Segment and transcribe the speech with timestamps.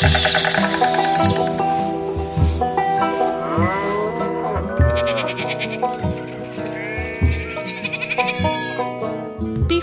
[0.00, 0.06] Die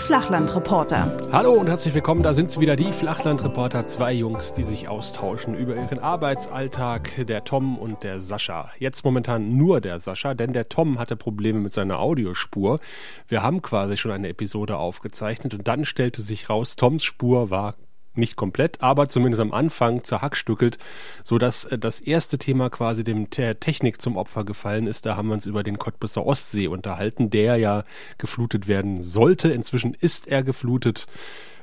[0.00, 1.16] Flachlandreporter.
[1.30, 5.54] Hallo und herzlich willkommen, da sind sie wieder, die Flachlandreporter, zwei Jungs, die sich austauschen
[5.54, 8.72] über ihren Arbeitsalltag, der Tom und der Sascha.
[8.80, 12.80] Jetzt momentan nur der Sascha, denn der Tom hatte Probleme mit seiner Audiospur.
[13.28, 17.76] Wir haben quasi schon eine Episode aufgezeichnet und dann stellte sich raus, Toms Spur war
[18.18, 20.78] nicht komplett, aber zumindest am Anfang zerhackstückelt,
[21.22, 25.06] so dass äh, das erste Thema quasi dem der Technik zum Opfer gefallen ist.
[25.06, 27.84] Da haben wir uns über den Cottbusser Ostsee unterhalten, der ja
[28.18, 29.48] geflutet werden sollte.
[29.48, 31.06] Inzwischen ist er geflutet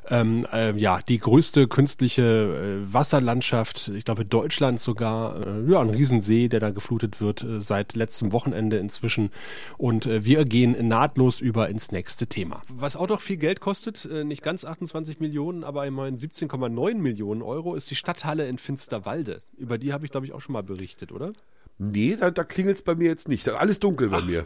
[0.09, 5.89] ähm, äh, ja, die größte künstliche äh, Wasserlandschaft, ich glaube Deutschland sogar, äh, ja, ein
[5.89, 9.31] Riesensee, der da geflutet wird äh, seit letztem Wochenende inzwischen.
[9.77, 12.61] Und äh, wir gehen nahtlos über ins nächste Thema.
[12.69, 17.41] Was auch noch viel Geld kostet, äh, nicht ganz 28 Millionen, aber immerhin 17,9 Millionen
[17.41, 19.41] Euro, ist die Stadthalle in Finsterwalde.
[19.57, 21.33] Über die habe ich, glaube ich, auch schon mal berichtet, oder?
[21.77, 23.45] Nee, da, da klingelt es bei mir jetzt nicht.
[23.47, 24.25] Da ist alles dunkel bei Ach.
[24.25, 24.45] mir.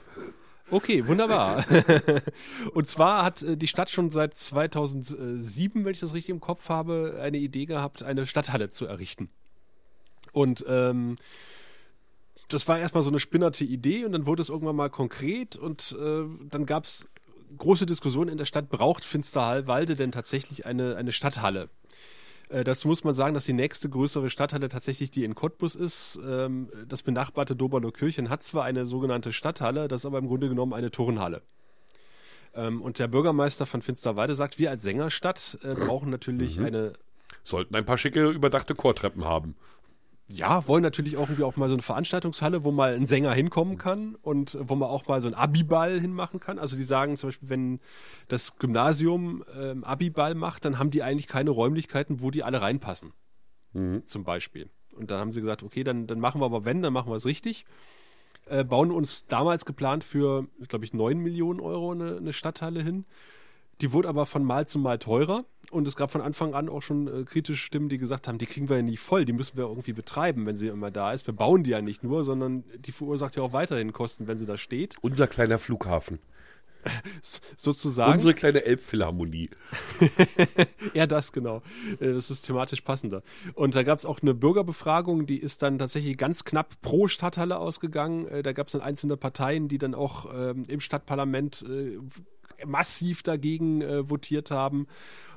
[0.72, 1.66] Okay, wunderbar.
[2.74, 6.70] und zwar hat äh, die Stadt schon seit 2007, wenn ich das richtig im Kopf
[6.70, 9.30] habe, eine Idee gehabt, eine Stadthalle zu errichten.
[10.32, 11.18] Und ähm,
[12.50, 15.96] das war erstmal so eine spinnerte Idee und dann wurde es irgendwann mal konkret und
[16.00, 17.08] äh, dann gab es
[17.58, 21.70] große Diskussionen in der Stadt, braucht Finsterwalde denn tatsächlich eine, eine Stadthalle?
[22.50, 26.20] Äh, dazu muss man sagen, dass die nächste größere Stadthalle tatsächlich die in Cottbus ist.
[26.28, 30.50] Ähm, das benachbarte Doberner Kirchen hat zwar eine sogenannte Stadthalle, das ist aber im Grunde
[30.50, 31.42] genommen eine Turnhalle.
[32.56, 36.66] Ähm, und der Bürgermeister von Finsterwalde sagt, wir als Sängerstadt äh, brauchen natürlich Mhm.
[36.66, 36.94] eine
[37.44, 39.56] Sollten ein paar schicke, überdachte Chortreppen haben.
[40.32, 43.78] Ja, wollen natürlich auch irgendwie auch mal so eine Veranstaltungshalle, wo mal ein Sänger hinkommen
[43.78, 46.60] kann und wo man auch mal so einen Abiball hinmachen kann.
[46.60, 47.80] Also die sagen zum Beispiel, wenn
[48.28, 53.14] das Gymnasium ähm, Abiball macht, dann haben die eigentlich keine Räumlichkeiten, wo die alle reinpassen.
[53.74, 54.06] Mhm.
[54.06, 54.70] Zum Beispiel.
[54.96, 57.16] Und dann haben sie gesagt, okay, dann, dann machen wir aber wenn, dann machen wir
[57.16, 57.66] es richtig.
[58.46, 63.06] Äh, bauen uns damals geplant für, glaube ich, 9 Millionen Euro eine, eine Stadthalle hin.
[63.82, 65.46] Die wurde aber von Mal zu Mal teurer.
[65.72, 68.48] Und es gab von Anfang an auch schon äh, kritische Stimmen, die gesagt haben, die
[68.48, 71.28] kriegen wir ja nicht voll, die müssen wir irgendwie betreiben, wenn sie immer da ist.
[71.28, 74.48] Wir bauen die ja nicht nur, sondern die verursacht ja auch weiterhin Kosten, wenn sie
[74.48, 74.96] da steht.
[75.02, 76.18] Unser kleiner Flughafen.
[77.58, 78.14] Sozusagen.
[78.14, 79.50] Unsere kleine Elbphilharmonie.
[80.94, 81.62] Ja, das genau.
[82.00, 83.22] Äh, Das ist thematisch passender.
[83.54, 87.58] Und da gab es auch eine Bürgerbefragung, die ist dann tatsächlich ganz knapp pro Stadthalle
[87.60, 88.28] ausgegangen.
[88.28, 92.00] Äh, Da gab es dann einzelne Parteien, die dann auch ähm, im Stadtparlament äh,
[92.66, 94.88] massiv dagegen äh, votiert haben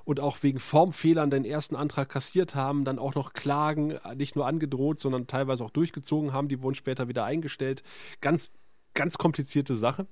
[0.05, 4.37] und auch wegen Formfehlern den ersten Antrag kassiert haben, dann auch noch Klagen äh, nicht
[4.37, 6.49] nur angedroht, sondern teilweise auch durchgezogen haben.
[6.49, 7.83] Die wurden später wieder eingestellt.
[8.21, 8.51] Ganz,
[8.95, 10.07] ganz komplizierte Sache.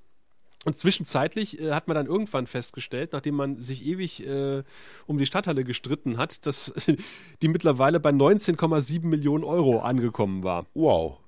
[0.65, 4.63] Und zwischenzeitlich äh, hat man dann irgendwann festgestellt, nachdem man sich ewig äh,
[5.07, 6.73] um die Stadthalle gestritten hat, dass
[7.43, 10.67] die mittlerweile bei 19,7 Millionen Euro angekommen war.
[10.75, 11.20] Wow.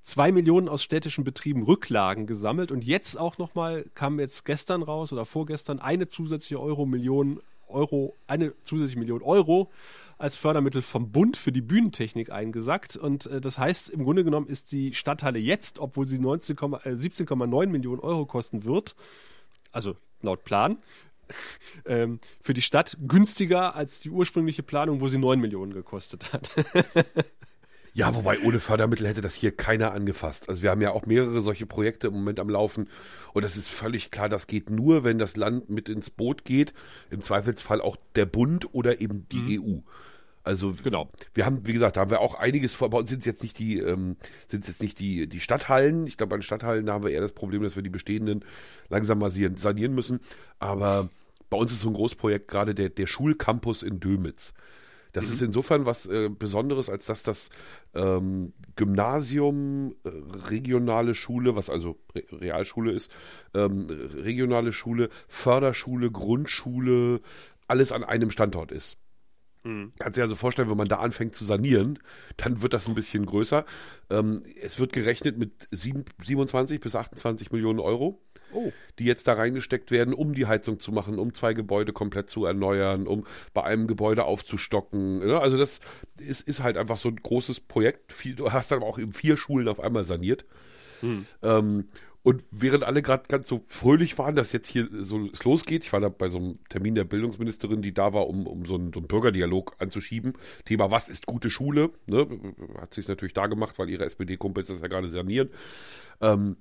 [0.02, 5.12] 2 Millionen aus städtischen Betrieben Rücklagen gesammelt und jetzt auch nochmal kam jetzt gestern raus
[5.12, 9.70] oder vorgestern eine zusätzliche Euro Million Euro, eine zusätzliche Million Euro
[10.18, 12.96] als Fördermittel vom Bund für die Bühnentechnik eingesackt.
[12.96, 16.60] Und äh, das heißt, im Grunde genommen ist die Stadthalle jetzt, obwohl sie 19, äh,
[16.60, 18.96] 17,9 Millionen Euro kosten wird,
[19.72, 20.78] also laut Plan,
[21.86, 26.50] ähm, für die Stadt günstiger als die ursprüngliche Planung, wo sie 9 Millionen gekostet hat.
[27.98, 30.48] Ja, wobei ohne Fördermittel hätte das hier keiner angefasst.
[30.48, 32.88] Also wir haben ja auch mehrere solche Projekte im Moment am Laufen.
[33.34, 36.74] Und das ist völlig klar, das geht nur, wenn das Land mit ins Boot geht.
[37.10, 39.78] Im Zweifelsfall auch der Bund oder eben die EU.
[40.44, 41.10] Also Genau.
[41.34, 42.88] wir haben, wie gesagt, da haben wir auch einiges vor.
[42.88, 44.16] Bei uns sind es jetzt nicht die, ähm,
[44.46, 46.06] sind jetzt nicht die, die Stadthallen.
[46.06, 48.44] Ich glaube, bei den Stadthallen haben wir eher das Problem, dass wir die bestehenden
[48.90, 50.20] langsam mal sanieren- sanieren müssen.
[50.60, 51.10] Aber
[51.50, 54.54] bei uns ist so ein Großprojekt gerade der, der Schulcampus in Dömitz.
[55.12, 57.50] Das ist insofern was äh, Besonderes, als dass das
[57.94, 60.10] ähm, Gymnasium, äh,
[60.48, 63.10] regionale Schule, was also Re Realschule ist,
[63.54, 67.20] ähm, regionale Schule, Förderschule, Grundschule,
[67.66, 68.98] alles an einem Standort ist.
[69.98, 71.98] Kannst dir also vorstellen, wenn man da anfängt zu sanieren,
[72.36, 73.64] dann wird das ein bisschen größer.
[74.10, 78.22] Ähm, es wird gerechnet mit sieben, 27 bis 28 Millionen Euro,
[78.52, 78.72] Oh.
[78.98, 82.44] die jetzt da reingesteckt werden, um die Heizung zu machen, um zwei Gebäude komplett zu
[82.46, 85.18] erneuern, um bei einem Gebäude aufzustocken.
[85.18, 85.38] ne?
[85.38, 85.80] Also das
[86.18, 88.12] ist, ist halt einfach so ein großes Projekt.
[88.12, 90.44] Viel- Du hast dann auch eben vier Schulen auf einmal saniert.
[91.42, 91.88] Ähm,
[92.24, 95.92] und während alle gerade ganz so fröhlich waren, dass jetzt hier so es losgeht, ich
[95.92, 98.92] war da bei so einem Termin der Bildungsministerin, die da war, um, um so, einen,
[98.92, 100.34] so einen Bürgerdialog anzuschieben.
[100.64, 101.90] Thema, was ist gute Schule?
[102.06, 102.26] Ne?
[102.80, 105.50] Hat sie es natürlich da gemacht, weil ihre SPD-Kumpels das ja gerade sanieren.
[106.20, 106.56] Ähm,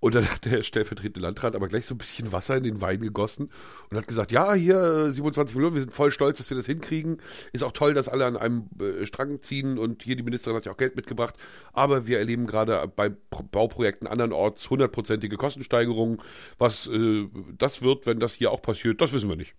[0.00, 3.00] und dann hat der stellvertretende Landrat aber gleich so ein bisschen Wasser in den Wein
[3.00, 3.50] gegossen
[3.90, 4.76] und hat gesagt, ja, hier
[5.08, 7.18] äh, 27 Millionen, wir sind voll stolz, dass wir das hinkriegen.
[7.52, 10.64] Ist auch toll, dass alle an einem äh, Strang ziehen und hier die Ministerin hat
[10.64, 11.34] ja auch Geld mitgebracht.
[11.74, 16.22] Aber wir erleben gerade bei Pro Bauprojekten andernorts hundertprozentige Kostensteigerungen.
[16.56, 19.54] Was äh, das wird, wenn das hier auch passiert, das wissen wir nicht.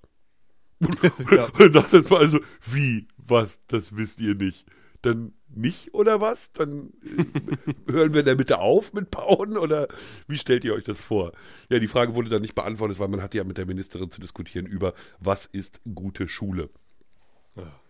[1.32, 1.50] Ja.
[1.72, 4.66] Sagst du jetzt mal also, wie, was, das wisst ihr nicht.
[5.04, 6.52] Dann nicht oder was?
[6.52, 9.88] Dann äh, hören wir in der Mitte auf mit Bauen oder
[10.28, 11.32] wie stellt ihr euch das vor?
[11.70, 14.22] Ja, die Frage wurde dann nicht beantwortet, weil man hatte ja mit der Ministerin zu
[14.22, 16.70] diskutieren über, was ist gute Schule.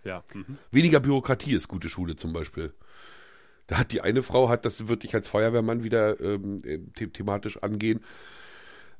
[0.03, 0.23] Ja.
[0.33, 0.57] Mhm.
[0.71, 2.73] Weniger Bürokratie ist gute Schule zum Beispiel.
[3.67, 7.07] Da hat die eine Frau, hat das würde ich als Feuerwehrmann wieder ähm, äh, the
[7.07, 8.01] thematisch angehen.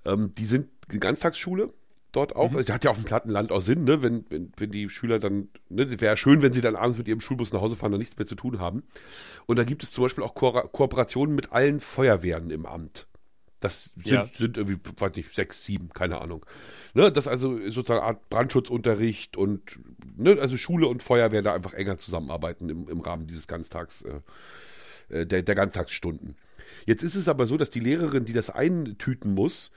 [0.05, 1.73] Ähm, die sind eine Ganztagsschule
[2.11, 2.53] dort auch.
[2.53, 4.01] Also, hat ja auf dem platten Land auch Sinn, ne?
[4.01, 7.21] wenn, wenn, wenn die Schüler dann, ne, wäre schön, wenn sie dann abends mit ihrem
[7.21, 8.83] Schulbus nach Hause fahren und nichts mehr zu tun haben.
[9.45, 13.07] Und da gibt es zum Beispiel auch Ko Kooperationen mit allen Feuerwehren im Amt.
[13.59, 14.27] Das sind, Ja.
[14.33, 16.45] sind irgendwie, weiß nicht, sechs, sieben, keine Ahnung.
[16.93, 19.79] Ne, das also sozusagen eine Art Brandschutzunterricht und
[20.17, 24.21] ne, also Schule und Feuerwehr da einfach enger zusammenarbeiten im, im Rahmen dieses Ganztags, äh,
[25.09, 26.35] äh, der, der Ganztagsstunden.
[26.85, 29.71] Jetzt ist es aber so, dass die Lehrerin, die das eintüten muss,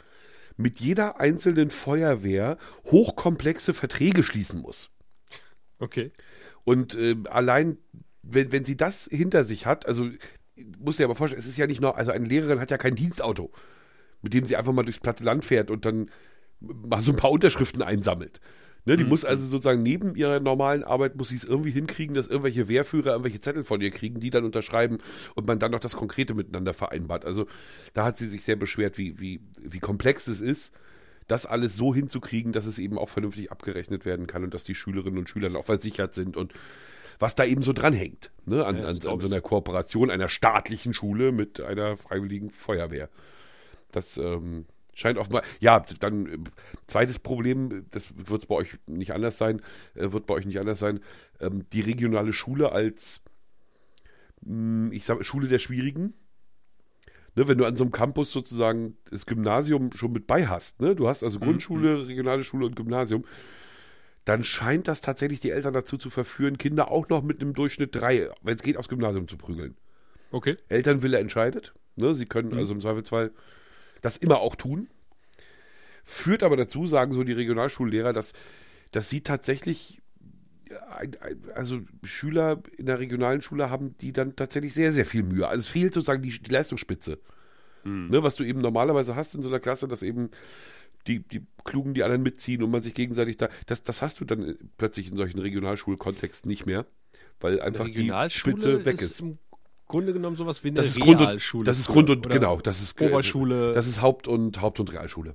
[0.56, 4.91] mit jeder einzelnen Feuerwehr hochkomplexe Verträge schließen muss.
[5.79, 6.12] Okay.
[6.65, 7.79] Und äh, allein,
[8.23, 10.09] wenn, wenn sie das hinter sich hat, also
[10.79, 12.95] muss dir aber vorstellen, es ist ja nicht nur, also eine Lehrerin hat ja kein
[12.95, 13.53] Dienstauto,
[14.23, 16.11] mit dem sie einfach mal durchs platte Land fährt und dann
[16.61, 18.41] mal so ein paar Unterschriften einsammelt.
[18.86, 22.26] Ne, die muss also sozusagen neben ihrer normalen Arbeit, muss sie es irgendwie hinkriegen, dass
[22.26, 24.98] irgendwelche Wehrführer irgendwelche Zettel von ihr kriegen, die dann unterschreiben
[25.34, 27.25] und man dann noch das Konkrete miteinander vereinbart.
[27.25, 27.46] Also
[27.94, 30.75] da hat sie sich sehr beschwert, wie, wie, wie komplex es ist,
[31.28, 34.75] das alles so hinzukriegen, dass es eben auch vernünftig abgerechnet werden kann und dass die
[34.75, 36.52] Schülerinnen und Schüler dann auch versichert sind und
[37.19, 40.92] was da eben so dranhängt, ne, an, Ja, an, an so einer Kooperation einer staatlichen
[40.92, 43.08] Schule mit einer freiwilligen Feuerwehr.
[43.92, 45.43] Das ähm, scheint offenbar.
[45.61, 46.38] Ja, dann äh,
[46.87, 49.61] zweites Problem, das wird bei euch nicht anders sein,
[49.94, 51.00] äh, wird bei euch nicht anders sein.
[51.41, 53.23] Ähm, die regionale Schule als,
[54.43, 56.14] mh, ich sag Schule der Schwierigen.
[57.37, 60.94] Ne, wenn du an so einem Campus sozusagen das Gymnasium schon mit bei hast, ne?
[60.94, 63.25] Du hast also Grundschule, regionale Schule und Gymnasium,
[64.25, 67.94] dann scheint das tatsächlich die Eltern dazu zu verführen, Kinder auch noch mit einem Durchschnitt
[67.94, 69.76] drei, wenn es geht, aufs Gymnasium zu prügeln.
[70.31, 70.56] Okay.
[70.69, 71.75] Elternwille entscheidet.
[71.96, 72.14] Ne?
[72.14, 73.32] Sie können also im Zweifelsfall
[74.05, 74.89] das immer auch tun.
[76.05, 78.34] Führt aber dazu, sagen so die Regionalschullehrer, dass,
[78.93, 80.03] dass sie tatsächlich,
[80.91, 85.23] ein, ein, also Schüler in der regionalen Schule haben, die dann tatsächlich sehr, sehr viel
[85.23, 85.49] Mühe.
[85.49, 87.19] Also es fehlt sozusagen die, die Leistungsspitze.
[88.11, 90.31] Ne, was du eben normalerweise hast in so einer Klasse, dass eben
[91.06, 94.25] die, die Klugen die anderen mitziehen und man sich gegenseitig da, das, das hast du
[94.25, 96.87] dann plötzlich in solchen Regionalschulkontexten nicht mehr,
[97.41, 99.20] weil einfach die Spitze weg ist ist.
[99.20, 99.39] im
[99.94, 101.65] Grunde genommen sowas wie eine Das ist Grund und, Realschule.
[101.65, 103.72] das ist Grund und genau, das ist äh, Oberschule.
[103.74, 105.34] Das ist Haupt- und Haupt- und Realschule.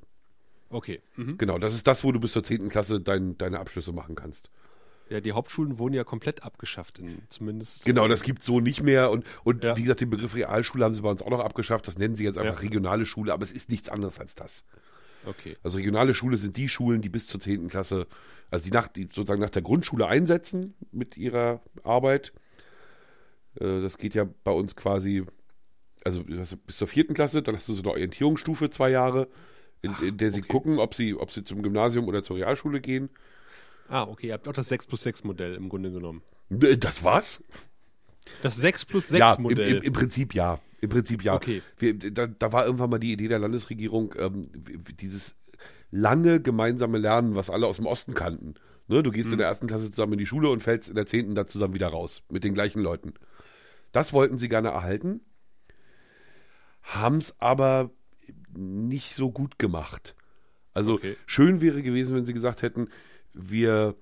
[0.69, 1.01] Okay.
[1.15, 1.37] Mhm.
[1.37, 2.69] Genau, das ist das, wo du bis zur 10.
[2.69, 4.49] Klasse dein, deine Abschlüsse machen kannst.
[5.09, 7.83] Ja, die Hauptschulen wurden ja komplett abgeschafft, in, zumindest.
[7.85, 9.75] Genau, das gibt so nicht mehr und, und Ja.
[9.75, 11.87] wie gesagt, den Begriff Realschule haben sie bei uns auch noch abgeschafft.
[11.87, 12.59] Das nennen sie jetzt einfach Ja.
[12.59, 14.65] regionale Schule, aber es ist nichts anderes als das.
[15.25, 15.57] Okay.
[15.63, 17.69] Also regionale Schule sind die Schulen, die bis zur 10.
[17.69, 18.05] Klasse,
[18.51, 22.31] also die, nach, die sozusagen nach der Grundschule einsetzen mit ihrer Arbeit.
[23.59, 25.23] Äh, Das geht ja bei uns quasi,
[26.03, 29.27] also bis zur vierten Klasse, dann hast du so eine Orientierungsstufe zwei Jahre,
[29.81, 30.49] in, in der sie okay.
[30.49, 33.09] gucken, ob sie, ob sie zum Gymnasium oder zur Realschule gehen.
[33.87, 34.27] Ah, okay.
[34.27, 36.21] Ihr habt auch das 6 plus 6 Modell im Grunde genommen.
[36.49, 37.43] Äh, Das war's?
[38.43, 39.77] Das 6 plus 6 ja, im, Modell.
[39.77, 40.59] im, im Prinzip ja.
[40.81, 41.35] Im Prinzip ja.
[41.35, 41.61] Okay.
[41.77, 44.49] Wir, da, da war irgendwann mal die Idee der Landesregierung, ähm,
[44.99, 45.35] dieses
[45.91, 48.55] lange gemeinsame Lernen, was alle aus dem Osten kannten.
[48.87, 51.05] Ne, du gehst in der ersten Klasse zusammen in die Schule und fällst in der
[51.05, 53.13] zehnten da zusammen wieder raus mit den gleichen Leuten.
[53.91, 55.21] Das wollten sie gerne erhalten,
[56.81, 57.91] haben es aber
[58.53, 60.15] nicht so gut gemacht.
[60.73, 61.17] Also Okay.
[61.25, 62.89] schön wäre gewesen, wenn sie gesagt hätten,
[63.33, 63.95] wir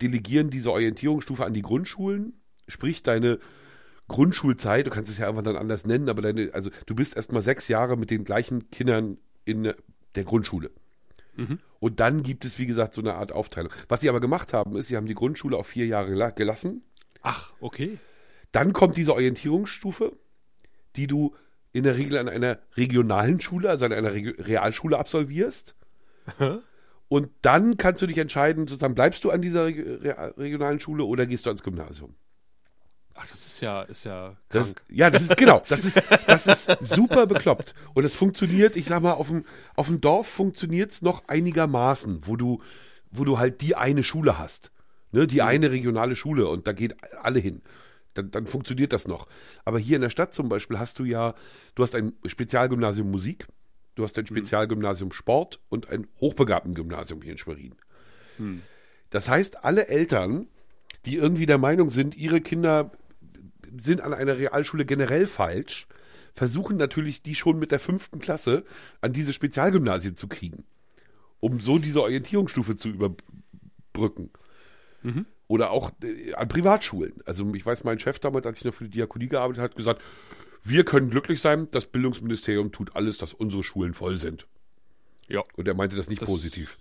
[0.00, 2.34] delegieren diese Orientierungsstufe an die Grundschulen,
[2.68, 3.38] sprich deine
[4.08, 7.42] Grundschulzeit, du kannst es ja einfach dann anders nennen, aber deine, also du bist erstmal
[7.42, 9.72] sechs Jahre mit den gleichen Kindern in
[10.14, 10.70] der Grundschule.
[11.80, 13.72] Und dann gibt es, wie gesagt, so eine Art Aufteilung.
[13.88, 16.84] Was sie aber gemacht haben, ist, sie haben die Grundschule auf vier Jahre gela- gelassen.
[17.22, 17.98] Ach, okay.
[18.54, 20.12] Dann kommt diese Orientierungsstufe,
[20.94, 21.34] die du
[21.72, 25.74] in der Regel an einer regionalen Schule, also an einer Reg Realschule absolvierst.
[27.08, 31.26] Und dann kannst du dich entscheiden, sozusagen, bleibst du an dieser Re regionalen Schule oder
[31.26, 32.14] gehst du ans Gymnasium?
[33.14, 34.86] Ach, das ist ja, ist ja Das, krank.
[34.88, 37.74] ja, das ist genau, das ist, das ist super bekloppt.
[37.92, 39.44] Und es funktioniert, ich sag mal, auf dem,
[39.74, 42.62] auf dem Dorf funktioniert es noch einigermaßen, wo du,
[43.10, 44.70] wo du halt die eine Schule hast.
[45.10, 47.62] Ne, die eine regionale Schule und da geht alle hin.
[48.14, 49.26] Dann, dann funktioniert das noch.
[49.64, 51.34] Aber hier in der Stadt zum Beispiel hast du ja,
[51.74, 53.46] du hast ein Spezialgymnasium Musik,
[53.94, 57.74] du hast ein Spezialgymnasium Sport und ein Hochbegabtengymnasium hier in Schwerin.
[59.10, 60.48] Das heißt, alle Eltern,
[61.06, 62.92] die irgendwie der Meinung sind, ihre Kinder
[63.76, 65.86] sind an einer Realschule generell falsch,
[66.34, 68.64] versuchen natürlich, die schon mit der fünften Klasse
[69.00, 70.64] an diese Spezialgymnasien zu kriegen,
[71.40, 74.30] um so diese Orientierungsstufe zu überbrücken.
[75.46, 77.14] Oder auch äh, an Privatschulen.
[77.26, 79.76] Also ich weiß, mein Chef damals, als ich noch für die Diakonie gearbeitet habe, hat
[79.76, 80.02] gesagt,
[80.62, 84.46] wir können glücklich sein, das Bildungsministerium tut alles, dass unsere Schulen voll sind.
[85.28, 85.42] Ja.
[85.56, 86.78] Und er meinte das nicht Das- positiv.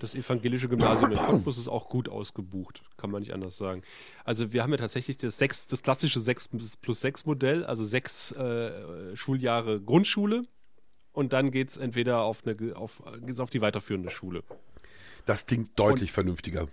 [0.00, 3.82] Das evangelische Gymnasium in Cottbus ist auch gut ausgebucht, kann man nicht anders sagen.
[4.24, 6.48] Also wir haben ja tatsächlich das, sechs, das klassische 6
[6.80, 10.42] plus 6 Modell, also sechs äh, Schuljahre Grundschule
[11.12, 14.42] und dann geht es entweder auf, eine, auf, geht's auf die weiterführende Schule.
[15.24, 16.66] Das klingt deutlich vernünftiger.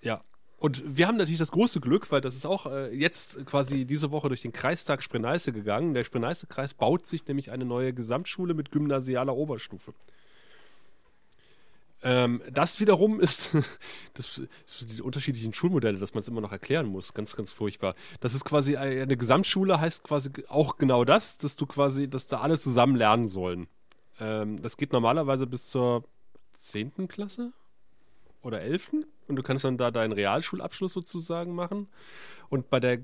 [0.00, 0.22] Ja.
[0.58, 4.10] Und wir haben natürlich das große Glück, weil das ist auch äh, jetzt quasi diese
[4.10, 5.94] Woche durch den Kreistag Sprenneiße gegangen.
[5.94, 9.92] Der Sprenneiße-Kreis baut sich nämlich eine neue Gesamtschule mit gymnasialer Oberstufe.
[12.02, 13.50] Ähm, das wiederum ist,
[14.14, 17.14] das ist diese unterschiedlichen Schulmodelle, dass man es immer noch erklären muss.
[17.14, 17.94] Ganz, ganz furchtbar.
[18.20, 22.40] Das ist quasi eine Gesamtschule, heißt quasi auch genau das, dass du quasi, dass da
[22.40, 23.68] alle zusammen lernen sollen.
[24.20, 26.04] Ähm, das geht normalerweise bis zur
[26.54, 27.08] 10.
[27.08, 27.52] Klasse
[28.44, 28.92] oder 11.
[29.28, 31.88] Und du kannst dann da deinen Realschulabschluss sozusagen machen.
[32.48, 33.00] Und bei der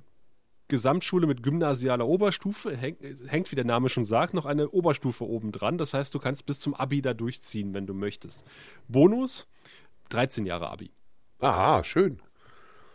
[0.68, 5.52] Gesamtschule mit gymnasialer Oberstufe häng, hängt, wie der Name schon sagt, noch eine Oberstufe oben
[5.52, 5.78] dran.
[5.78, 8.44] Das heißt, du kannst bis zum Abi da durchziehen, wenn du möchtest.
[8.88, 9.48] Bonus,
[10.10, 10.92] 13 Jahre Abi.
[11.40, 12.20] Aha, schön.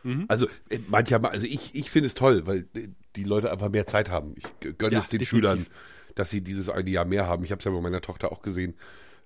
[0.03, 0.25] Mhm.
[0.27, 3.87] Also äh, manchmal, also ich, ich finde es toll, weil äh, die Leute einfach mehr
[3.87, 4.35] Zeit haben.
[4.37, 5.27] Ich gönne Ja, es den definitiv.
[5.27, 5.67] Schülern,
[6.15, 7.43] dass sie dieses eine Jahr mehr haben.
[7.43, 8.75] Ich habe es ja bei meiner Tochter auch gesehen.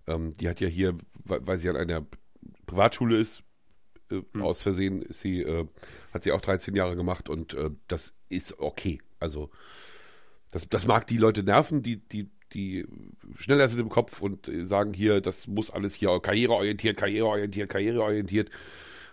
[0.08, 0.96] Ähm, die hat ja hier,
[1.26, 2.06] weil, weil sie an einer
[2.70, 3.44] Privatschule ist,
[4.12, 4.42] äh, Mhm.
[4.42, 5.66] aus Versehen ist sie, äh,
[6.14, 9.00] hat sie auch 13 Jahre gemacht und äh, das ist okay.
[9.20, 9.50] Also
[10.52, 12.88] das, das mag die Leute nerven, die, die, die
[13.38, 18.50] schneller sind im Kopf und äh, sagen hier, das muss alles hier karriereorientiert, karriereorientiert, karriereorientiert.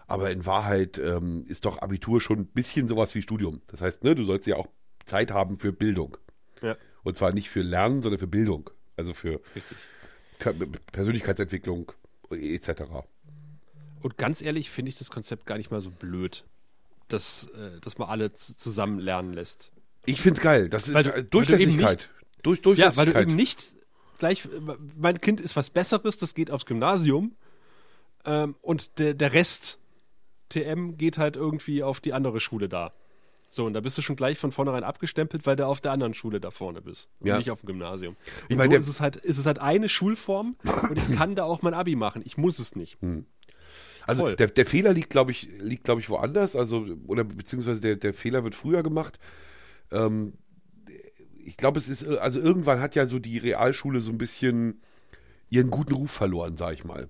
[0.06, 3.60] Aber in Wahrheit ähm, ist doch Abitur schon ein bisschen sowas wie Studium.
[3.66, 4.68] Das heißt, ne, du sollst ja auch
[5.04, 6.16] Zeit haben für Bildung.
[6.62, 8.70] Ja, Und zwar nicht für Lernen, sondern für Bildung.
[8.96, 9.76] Also für richtig.
[10.92, 11.92] Persönlichkeitsentwicklung
[12.30, 12.70] etc.
[14.06, 16.44] Und ganz ehrlich finde ich das Konzept gar nicht mal so blöd,
[17.08, 19.72] dass, äh, dass man alle zusammen lernen lässt.
[20.04, 20.68] Ich find's geil.
[20.68, 22.02] Das ist Weil du- Durchlässigkeit.
[22.04, 23.22] eben Durch, Ja, weil du Durchlässigkeit.
[23.24, 23.64] eben nicht
[24.18, 24.48] gleich,
[24.96, 27.34] mein Kind ist was Besseres, das geht aufs Gymnasium
[28.24, 29.80] ähm, und der, der Rest
[30.50, 32.92] TM geht halt irgendwie auf die andere Schule da.
[33.50, 36.14] So, und da bist du schon gleich von vornherein abgestempelt, weil du auf der anderen
[36.14, 37.38] Schule da vorne bist und Ja.
[37.38, 38.14] nicht auf dem Gymnasium.
[38.44, 40.54] Ich Und meine, so ist es halt, ist es halt eine Schulform
[40.88, 42.22] und ich kann da auch mein Abi machen.
[42.24, 42.98] Ich muss es nicht.
[44.06, 46.56] Also der, der Fehler liegt, glaube ich, liegt, glaube ich, woanders.
[46.56, 49.18] Also, oder beziehungsweise der, der Fehler wird früher gemacht.
[49.90, 50.34] Ähm,
[51.44, 54.80] ich glaube, es ist, also irgendwann hat ja so die Realschule so ein bisschen
[55.48, 57.08] ihren guten Ruf verloren, sag ich mal.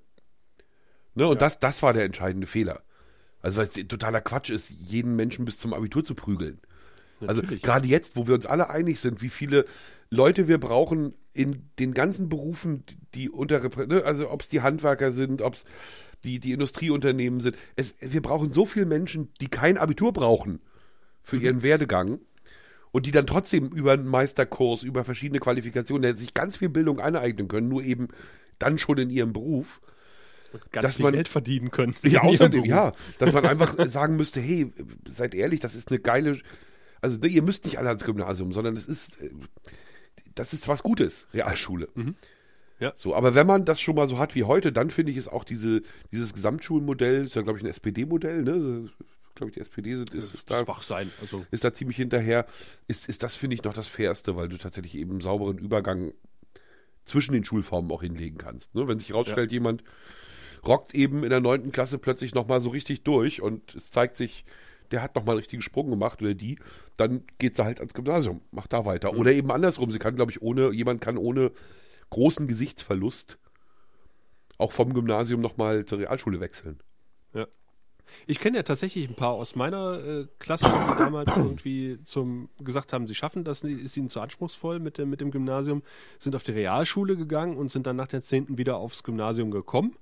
[1.14, 1.26] Ne?
[1.26, 2.82] Und das, das war der entscheidende Fehler.
[3.40, 6.60] Also, weil es totaler Quatsch ist, jeden Menschen bis zum Abitur zu prügeln.
[7.20, 7.62] Also Natürlich.
[7.62, 9.64] gerade jetzt, wo wir uns alle einig sind, wie viele
[10.10, 12.84] Leute wir brauchen in den ganzen Berufen,
[13.14, 15.64] die unter, ne, also ob es die Handwerker sind, ob es
[16.26, 17.56] die, die Industrieunternehmen sind.
[17.76, 20.60] Es, wir brauchen so viele Menschen, die kein Abitur brauchen
[21.22, 22.18] für ihren Werdegang
[22.92, 27.48] und die dann trotzdem über einen Meisterkurs, über verschiedene Qualifikationen, sich ganz viel Bildung aneignen
[27.48, 28.08] können, nur eben
[28.58, 29.80] dann schon in ihrem Beruf.
[30.72, 31.94] Ganz dass viel man- Geld verdienen können.
[32.02, 34.72] Ja, außerdem, ja, dass man einfach sagen müsste, hey,
[35.06, 36.38] seid ehrlich, das ist eine geile,
[37.02, 39.30] also ne, ihr müsst nicht alle ans Gymnasium, sondern es ist, äh,
[40.34, 41.88] das ist was Gutes, Realschule.
[42.78, 42.92] Ja.
[42.94, 45.28] So, aber wenn man das schon mal so hat wie heute, dann finde ich es
[45.28, 48.60] auch diese, dieses Gesamtschulmodell, ist ja, glaube ich, ein SPD-Modell, ne?
[48.60, 48.88] So,
[49.34, 51.10] glaube ich, die SPD sind, ist, ist da sein.
[51.20, 52.46] Also, ist da ziemlich hinterher.
[52.88, 56.12] Ist, ist das, finde ich, noch das Fairste, weil du tatsächlich eben einen sauberen Übergang
[57.04, 58.74] zwischen den Schulformen auch hinlegen kannst.
[58.74, 58.88] Ne?
[58.88, 59.84] Wenn sich herausstellt, jemand
[60.66, 64.44] rockt eben in der neunten Klasse plötzlich nochmal so richtig durch und es zeigt sich,
[64.90, 66.58] der hat nochmal einen richtigen Sprung gemacht oder die,
[66.96, 69.14] dann geht sie halt ans Gymnasium, macht da weiter.
[69.14, 71.52] Oder eben andersrum, sie kann, glaube ich, ohne, jemand kann ohne
[72.10, 73.38] großen Gesichtsverlust
[74.58, 76.80] auch vom Gymnasium nochmal zur Realschule wechseln.
[77.34, 77.46] ja.
[78.28, 82.92] Ich kenne ja tatsächlich ein paar aus meiner äh, Klasse, die damals irgendwie zum gesagt
[82.92, 85.82] haben, sie schaffen das, ist ihnen zu anspruchsvoll mit dem, mit dem Gymnasium,
[86.18, 88.56] sind auf die Realschule gegangen und sind dann nach der 10.
[88.58, 89.96] wieder aufs Gymnasium gekommen.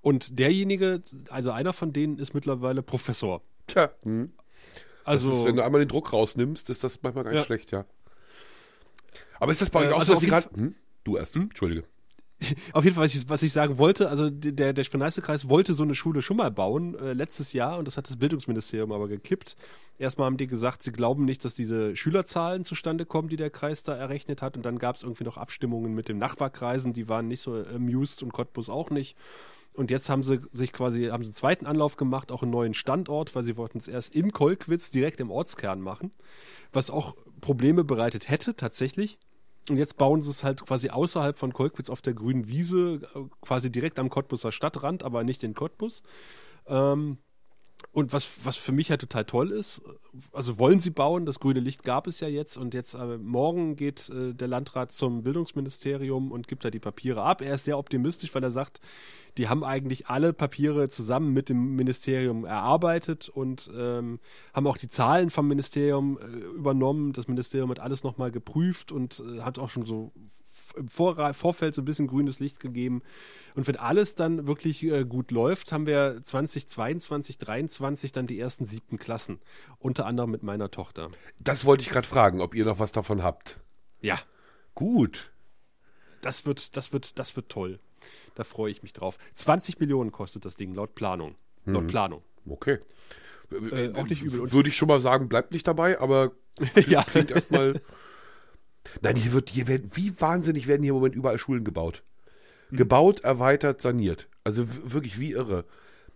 [0.00, 3.42] Und derjenige, also einer von denen ist mittlerweile Professor.
[3.66, 4.32] Tja, hm.
[5.02, 7.42] Also, ist, wenn du einmal den Druck rausnimmst, ist das manchmal nicht Ja.
[7.42, 7.84] schlecht, ja.
[9.40, 10.56] Aber ist das bei Äh, euch auch also so, dass jeden gerade.
[10.56, 10.74] Hm?
[11.04, 11.84] Du erst, Entschuldige.
[12.72, 15.82] Auf jeden Fall, was ich, was ich sagen wollte, also der, der Spreneiste-Kreis wollte so
[15.82, 19.56] eine Schule schon mal bauen, äh, letztes Jahr, und das hat das Bildungsministerium aber gekippt.
[19.98, 23.82] Erstmal haben die gesagt, sie glauben nicht, dass diese Schülerzahlen zustande kommen, die der Kreis
[23.82, 24.56] da errechnet hat.
[24.56, 28.22] Und dann gab es irgendwie noch Abstimmungen mit den Nachbarkreisen, die waren nicht so amused
[28.22, 29.16] und Cottbus auch nicht.
[29.74, 32.74] Und jetzt haben sie sich quasi, haben sie einen zweiten Anlauf gemacht, auch einen neuen
[32.74, 36.12] Standort, weil sie wollten es erst in Kolkwitz direkt im Ortskern machen,
[36.72, 39.18] was auch Probleme bereitet hätte, tatsächlich.
[39.70, 43.20] Und jetzt bauen sie es halt quasi außerhalb von Kolkwitz auf der grünen Wiese, äh,
[43.40, 46.02] quasi direkt am Cottbuser Stadtrand, aber nicht in Cottbus.
[46.66, 47.18] Ähm,
[47.92, 49.82] und was, was für mich ja total toll ist,
[50.32, 53.76] also wollen sie bauen, das grüne Licht gab es ja jetzt und jetzt äh, morgen
[53.76, 57.40] geht äh, der Landrat zum Bildungsministerium und gibt da die Papiere ab.
[57.40, 58.80] Er ist sehr optimistisch, weil er sagt,
[59.36, 64.20] die haben eigentlich alle Papiere zusammen mit dem Ministerium erarbeitet und ähm,
[64.52, 66.26] haben auch die Zahlen vom Ministerium äh,
[66.56, 67.12] übernommen.
[67.12, 70.12] Das Ministerium hat alles nochmal geprüft und äh, hat auch schon so
[70.76, 73.02] im Vor Vorfeld so ein bisschen grünes Licht gegeben.
[73.54, 78.64] Und wenn alles dann wirklich äh, gut läuft, haben wir 2022, 2023 dann die ersten
[78.64, 79.40] siebten Klassen.
[79.78, 81.10] Unter anderem mit meiner Tochter.
[81.40, 83.60] Das wollte ich gerade fragen, ob ihr noch was davon habt.
[84.00, 84.18] Ja,
[84.74, 85.30] Gut.
[86.20, 87.78] das wird, das wird, das wird toll.
[88.34, 89.16] Da freue ich mich drauf.
[89.34, 91.36] 20 Millionen kostet das Ding, laut Planung.
[91.64, 92.22] Laut Planung.
[92.46, 92.78] Okay.
[93.50, 94.52] Äh, auch nicht übel.
[94.52, 96.32] Würde ich schon mal sagen, bleibt nicht dabei, aber
[96.86, 97.02] ja.
[97.02, 97.80] klingt erstmal.
[99.02, 102.02] Nein, hier wird, hier werden, wie wahnsinnig werden hier im Moment überall Schulen gebaut.
[102.70, 104.28] Gebaut, erweitert, saniert.
[104.42, 105.64] Also wirklich wie irre.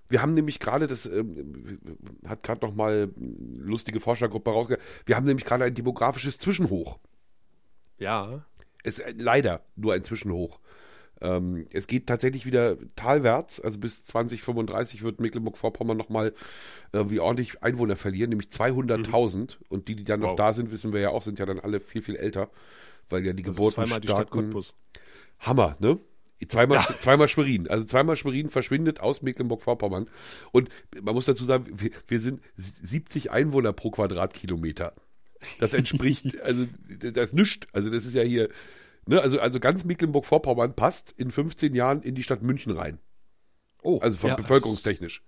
[0.08, 1.78] Wir haben nämlich gerade, das ähm,
[2.26, 6.98] hat gerade noch mal eine lustige Forschergruppe rausgegeben, wir haben nämlich gerade ein demografisches Zwischenhoch.
[7.98, 8.44] ja.
[8.84, 10.60] Es ist leider nur ein Zwischenhoch.
[11.20, 16.32] Ähm, es geht tatsächlich wieder talwärts, also bis 2035 wird Mecklenburg-Vorpommern nochmal
[16.92, 19.58] irgendwie ordentlich Einwohner verlieren, nämlich 200.000.
[19.68, 20.36] Und die, die dann noch Wow.
[20.36, 22.50] da sind, wissen wir ja auch, sind ja dann alle viel, viel älter,
[23.10, 24.44] weil ja die Das ist Geburten zweimal die Stadt starten.
[24.44, 24.74] Cottbus.
[25.40, 25.98] Hammer, ne?
[26.46, 27.68] Zweimal, zweimal Schwerin.
[27.68, 30.08] Also zweimal Schwerin verschwindet aus Mecklenburg-Vorpommern.
[30.52, 30.68] Und
[31.02, 34.92] man muss dazu sagen, wir, wir sind 70 Einwohner pro Quadratkilometer.
[35.58, 36.66] Das entspricht, also
[37.00, 37.66] das ist nichts.
[37.72, 38.50] Also das ist ja hier,
[39.08, 42.98] ne, also, also ganz Mecklenburg-Vorpommern passt in 15 Jahren in die Stadt München rein.
[43.82, 44.36] Oh, Also von ja.
[44.36, 45.22] bevölkerungstechnisch.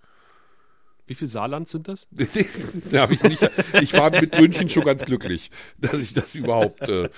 [1.07, 2.07] Wie viel Saarland sind das?
[2.93, 3.51] da hab ich nicht.
[3.81, 6.89] Ich war mit München schon ganz glücklich, dass ich das überhaupt.
[6.89, 7.09] Äh,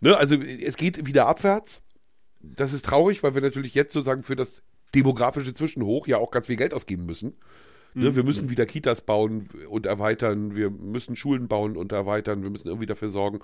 [0.00, 1.82] ne, also es geht wieder abwärts.
[2.42, 4.62] Das ist traurig, weil wir natürlich jetzt sozusagen für das
[4.94, 7.36] demografische Zwischenhoch ja auch ganz viel Geld ausgeben müssen.
[7.94, 12.50] Ne, wir müssen wieder Kitas bauen und erweitern, wir müssen Schulen bauen und erweitern, wir
[12.50, 13.40] müssen irgendwie dafür sorgen,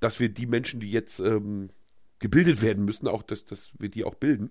[0.00, 1.70] dass wir die Menschen, die jetzt ähm,
[2.18, 4.50] gebildet werden müssen, auch dass, dass wir die auch bilden.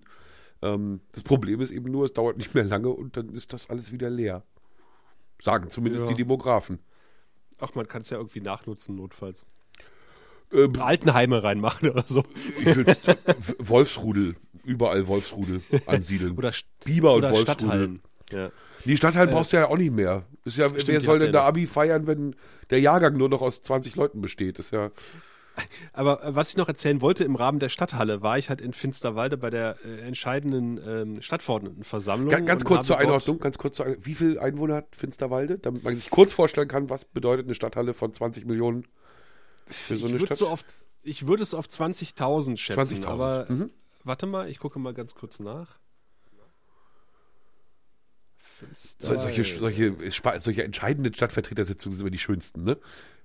[0.62, 3.68] Ähm, das Problem ist eben nur, es dauert nicht mehr lange und dann ist das
[3.70, 4.44] alles wieder leer.
[5.40, 6.10] Sagen zumindest Ja.
[6.12, 6.78] die Demografen.
[7.58, 9.44] Ach, man kann es ja irgendwie nachnutzen, notfalls.
[10.52, 12.24] Ähm, Altenheime reinmachen oder so.
[12.58, 16.36] ich würd, W- Wolfsrudel, überall Wolfsrudel ansiedeln.
[16.36, 17.54] Oder, St- Biber und oder Wolfsrudel.
[17.54, 18.00] Stadthallen.
[18.30, 18.50] Ja.
[18.84, 20.24] Die Stadthallen brauchst du ja auch nicht mehr.
[20.44, 21.44] Ist ja, wer die soll denn da.
[21.44, 22.34] Abi feiern, wenn
[22.70, 24.58] der Jahrgang nur noch aus 20 Leuten besteht?
[24.58, 24.90] Ist ja.
[25.92, 28.72] Aber äh, was ich noch erzählen wollte, im Rahmen der Stadthalle war ich halt in
[28.72, 32.30] Finsterwalde bei der äh, entscheidenden ähm, Stadtverordnetenversammlung.
[32.30, 34.06] Ganz, ganz kurz zur Einordnung, ganz kurz zur Einordnung.
[34.06, 35.58] Wie viele Einwohner hat Finsterwalde?
[35.58, 38.86] Damit man sich kurz vorstellen kann, was bedeutet eine Stadthalle von 20 Millionen
[39.66, 40.38] für so ich eine würde Stadt?
[40.38, 40.64] so auf,
[41.02, 43.02] ich würde es auf 20.000 schätzen.
[43.02, 43.70] 20.000, Aber mhm.
[44.04, 45.78] warte mal, ich gucke mal ganz kurz nach.
[48.74, 49.94] So, solche, solche,
[50.40, 52.78] solche entscheidenden Stadtvertretersitzungen sind immer die schönsten, ne?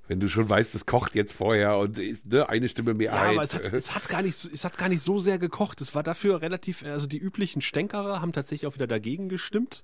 [0.09, 3.33] Wenn du schon weißt, es kocht jetzt vorher und ist ne, eine Stimme Ja, Mehrheit.
[3.33, 5.81] aber es hat, es, hat gar nicht, so- es hat gar nicht so sehr gekocht.
[5.81, 9.83] Es war dafür relativ, also die üblichen Stänkerer haben tatsächlich auch wieder dagegen gestimmt.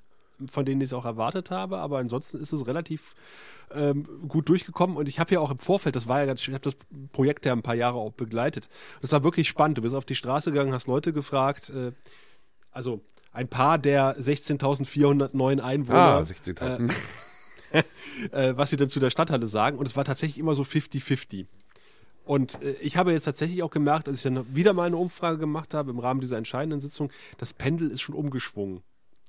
[0.51, 3.13] von denen ich es auch erwartet habe, aber ansonsten ist es relativ
[3.71, 6.47] ähm, gut durchgekommen und ich habe ja auch im Vorfeld, das war ja ganz, ich
[6.49, 6.75] habe das
[7.11, 8.67] Projekt ja ein paar Jahre auch begleitet.
[9.01, 9.77] Das war wirklich spannend.
[9.77, 11.91] Du bist auf die Straße gegangen, hast Leute gefragt, äh,
[12.71, 13.01] also
[13.33, 15.99] ein paar der 16.409 Einwohner.
[15.99, 16.93] Ah, 16.000.
[17.71, 17.83] Äh,
[18.31, 21.47] äh, was sie denn zu der Stadthalle sagen und es war tatsächlich immer so 50-50.
[22.25, 25.37] Und äh, ich habe jetzt tatsächlich auch gemerkt, als ich dann wieder mal eine Umfrage
[25.37, 28.81] gemacht habe im Rahmen dieser entscheidenden Sitzung, das Pendel ist schon umgeschwungen.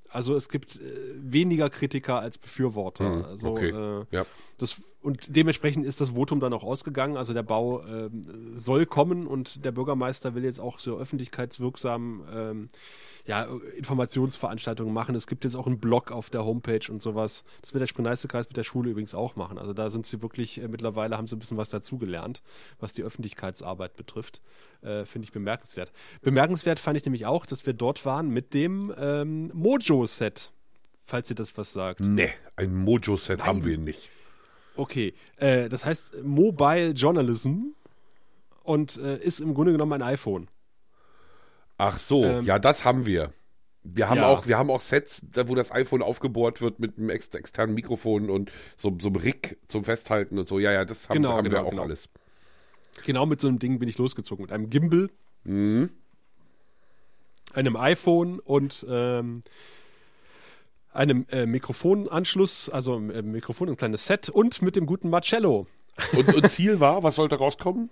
[0.09, 0.79] Also es gibt äh,
[1.17, 3.05] weniger Kritiker als Befürworter.
[3.05, 3.69] Hm, also, okay.
[3.69, 4.25] äh, Ja.
[4.57, 7.17] das, und dementsprechend ist das Votum dann auch ausgegangen.
[7.17, 12.69] Also der Bau ähm, soll kommen und der Bürgermeister will jetzt auch so öffentlichkeitswirksam ähm,
[13.25, 13.43] ja,
[13.77, 15.15] Informationsveranstaltungen machen.
[15.15, 17.43] Es gibt jetzt auch einen Blog auf der Homepage und sowas.
[17.61, 19.57] Das wird der Spree-Neiße-Kreis mit der Schule übrigens auch machen.
[19.57, 22.43] Also da sind sie wirklich, äh, mittlerweile haben sie ein bisschen was dazugelernt,
[22.79, 24.41] was die Öffentlichkeitsarbeit betrifft.
[24.81, 25.91] Äh, Finde ich bemerkenswert.
[26.21, 30.51] Bemerkenswert fand ich nämlich auch, dass wir dort waren mit dem ähm, Mojo-Set.
[31.07, 31.99] Falls ihr das was sagt.
[31.99, 34.09] Nee, ein Mojo-Set haben wir nicht.
[34.75, 37.73] Okay, äh, das heißt Mobile Journalism
[38.63, 40.47] und äh, ist im Grunde genommen ein iPhone.
[41.77, 43.33] Ach so, Ähm, ja, das haben wir.
[43.83, 44.27] Wir haben ja.
[44.27, 48.29] auch, wir haben auch Sets, wo das iPhone aufgebohrt wird mit einem ex externen Mikrofon
[48.31, 50.57] und so, so einem Rig zum Festhalten und so.
[50.59, 51.83] Ja, ja, das haben, Genau, haben wir genau, auch genau.
[51.83, 52.09] alles.
[53.03, 54.43] Genau mit so einem Ding bin ich losgezogen.
[54.43, 55.09] Mit einem Gimbal,
[55.43, 55.91] Mhm.
[57.53, 59.43] einem iPhone und ähm,
[60.91, 65.67] einem äh, Mikrofonanschluss, also äh, Mikrofon, ein kleines Set und mit dem guten Marcello.
[66.17, 67.89] Und, und Ziel war, was sollte rauskommen?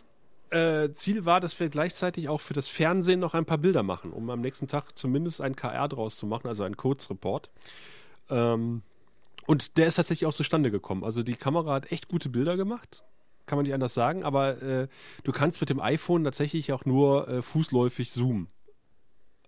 [0.54, 4.12] Äh, Ziel war, dass wir gleichzeitig auch für das Fernsehen noch ein paar Bilder machen,
[4.14, 7.50] um am nächsten Tag zumindest ein KR draus zu machen, also einen Kurzreport.
[8.30, 8.82] Ähm,
[9.46, 11.04] und der ist tatsächlich auch zustande gekommen.
[11.04, 13.04] Also die Kamera hat echt gute Bilder gemacht,
[13.46, 14.88] kann man nicht anders sagen, aber äh,
[15.24, 18.48] du kannst mit dem iPhone tatsächlich auch nur äh, fußläufig zoomen.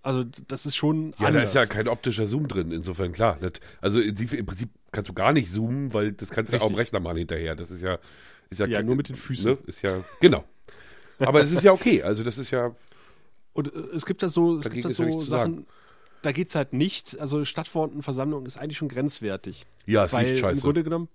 [0.01, 1.43] Also das ist schon Ja, da anders.
[1.49, 3.37] ist ja kein optischer Zoom drin, insofern klar.
[3.41, 4.15] Das, also im
[4.45, 6.75] Prinzip kannst du gar nicht zoomen, weil das kannst du ja auch im.
[6.75, 7.55] Rechner machen hinterher.
[7.55, 7.97] Das ist ja,
[8.49, 9.53] ist ja, Ja, kein- nur mit den Füßen.
[9.53, 9.57] Ne?
[9.65, 10.43] Ist ja, genau.
[11.19, 12.03] Aber es ist ja okay.
[12.03, 12.75] Also das ist ja,
[13.53, 15.53] Und äh, es gibt da so, es gibt da ist ja so sagen.
[15.53, 15.67] Sachen,
[16.21, 17.19] da geht's halt nicht.
[17.19, 19.65] Also Stadtverordnetenversammlung ist eigentlich schon grenzwertig.
[19.85, 20.61] ja, es weil im scheiße.
[20.61, 21.07] Grunde genommen,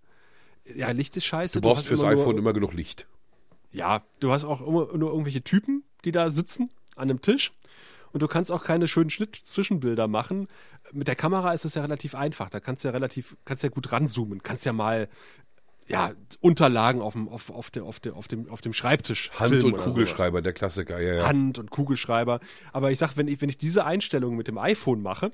[0.74, 1.60] ja, Licht ist scheiße.
[1.60, 3.06] Du brauchst hast fürs immer nur- iPhone immer genug Licht.
[3.72, 7.52] Ja, du hast auch immer nur irgendwelche Typen, die da sitzen an einem Tisch.
[8.12, 10.48] Und du kannst auch keine schönen Schnitt-Zwischenbilder machen.
[10.90, 12.50] Mit der Kamera ist es ja relativ einfach.
[12.50, 14.42] Da kannst du ja relativ, kannst ja gut ranzoomen.
[14.42, 15.08] Kannst ja mal,
[15.90, 19.50] ja, Unterlagen auf dem, auf, auf, der, auf, der, auf, dem, auf dem Schreibtisch Hand
[19.50, 19.94] filmen und oder sowas.
[19.94, 21.26] Kugelschreiber, der Klassiker, ja, ja.
[21.26, 22.38] Hand und Kugelschreiber.
[22.72, 25.32] Aber ich sag, wenn ich, wenn ich diese Einstellung mit dem iPhone mache,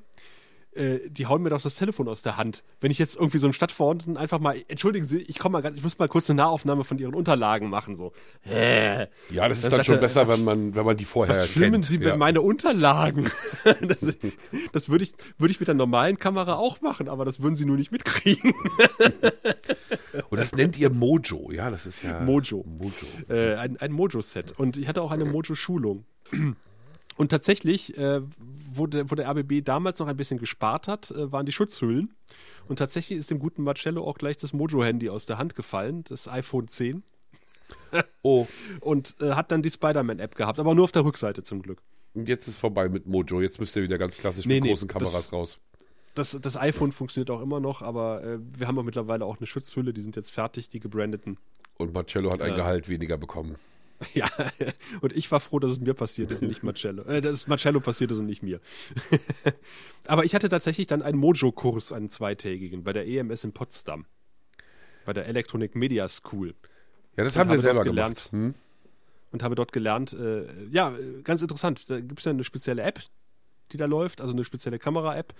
[0.76, 2.62] äh, die hauen mir doch das Telefon aus der Hand.
[2.80, 5.76] Wenn ich jetzt irgendwie so einem Stadtverordneten einfach mal, entschuldigen Sie, ich komme mal ganz,
[5.76, 8.12] ich muss mal kurz eine Nahaufnahme von Ihren Unterlagen machen, so.
[8.42, 9.06] Hä?
[9.30, 11.34] Ja, das ist dann sagt schon er, besser, was- wenn man, wenn man die vorher
[11.34, 11.86] Was filmen kennt.
[11.86, 12.16] Sie ja.
[12.16, 13.30] meine Unterlagen?
[13.88, 14.06] das
[14.72, 17.64] das würde ich, würde ich mit der normalen Kamera auch machen, aber das würden Sie
[17.64, 18.52] nur nicht mitkriegen.
[20.30, 22.20] Und das nennt ihr Mojo, ja, das ist ja.
[22.20, 22.64] Mojo.
[22.66, 22.92] Mojo.
[23.28, 24.58] äh, ein, ein Mojo-Set.
[24.58, 26.04] Und ich hatte auch eine Mojo-Schulung.
[27.16, 28.20] Und tatsächlich, äh,
[28.72, 32.14] wo, der, wo der RBB damals noch ein bisschen gespart hat, äh, waren die Schutzhüllen.
[32.68, 36.28] Und tatsächlich ist dem guten Marcello auch gleich das Mojo-Handy aus der Hand gefallen, das
[36.28, 37.02] iPhone 10.
[38.22, 38.46] Oh,
[38.80, 41.80] Und äh, hat dann die Spider-Man-App gehabt, aber nur auf der Rückseite zum Glück.
[42.14, 43.40] und jetzt ist vorbei mit Mojo.
[43.40, 45.58] Jetzt müsst ihr wieder ganz klassisch Nee, mit nee, großen das- Kameras raus.
[46.14, 49.46] Das, das iPhone funktioniert auch immer noch, aber äh, wir haben auch mittlerweile auch eine
[49.46, 51.36] Schutzhülle, die sind jetzt fertig, die gebrandeten.
[51.76, 52.56] Und Marcello hat ein Ja.
[52.56, 53.56] Gehalt weniger bekommen.
[54.14, 54.30] Ja,
[55.00, 57.02] und ich war froh, dass es mir passiert ist und nicht Marcello.
[57.04, 58.60] Äh, dass es Marcello passiert ist und nicht mir.
[60.06, 64.06] Aber ich hatte tatsächlich dann einen Mojo-Kurs, einen zweitägigen, bei der EMS in Potsdam.
[65.04, 66.54] Bei der Electronic Media School.
[67.16, 68.28] Ja, das Und haben wir selber gelernt.
[68.30, 68.54] Hm?
[69.32, 71.88] Und habe dort gelernt, äh, ja, ganz interessant.
[71.90, 73.00] Da gibt es ja eine spezielle App,
[73.72, 75.34] die da läuft, also eine spezielle Kamera-App,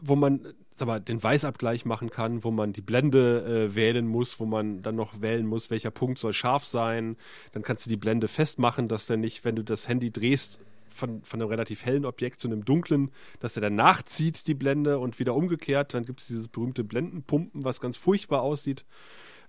[0.00, 4.38] wo man sag mal, den Weißabgleich machen kann, wo man die Blende äh, wählen muss,
[4.38, 7.16] wo man dann noch wählen muss, welcher Punkt soll scharf sein.
[7.52, 11.22] Dann kannst du die Blende festmachen, dass der nicht, wenn du das Handy drehst, von,
[11.22, 15.18] von einem relativ hellen Objekt zu einem dunklen, dass der dann nachzieht, die Blende, und
[15.18, 15.94] wieder umgekehrt.
[15.94, 18.84] Dann gibt es dieses berühmte Blendenpumpen, was ganz furchtbar aussieht.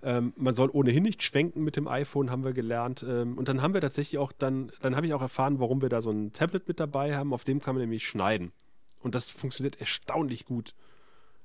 [0.02, 3.04] Ähm, man soll ohnehin nicht schwenken mit dem iPhone, haben wir gelernt.
[3.06, 5.88] Ähm, und dann haben wir tatsächlich auch dann, dann habe ich auch erfahren, warum wir
[5.88, 7.32] da so ein Tablet mit dabei haben.
[7.32, 8.52] Auf dem kann man nämlich schneiden.
[9.00, 10.74] Und das funktioniert erstaunlich gut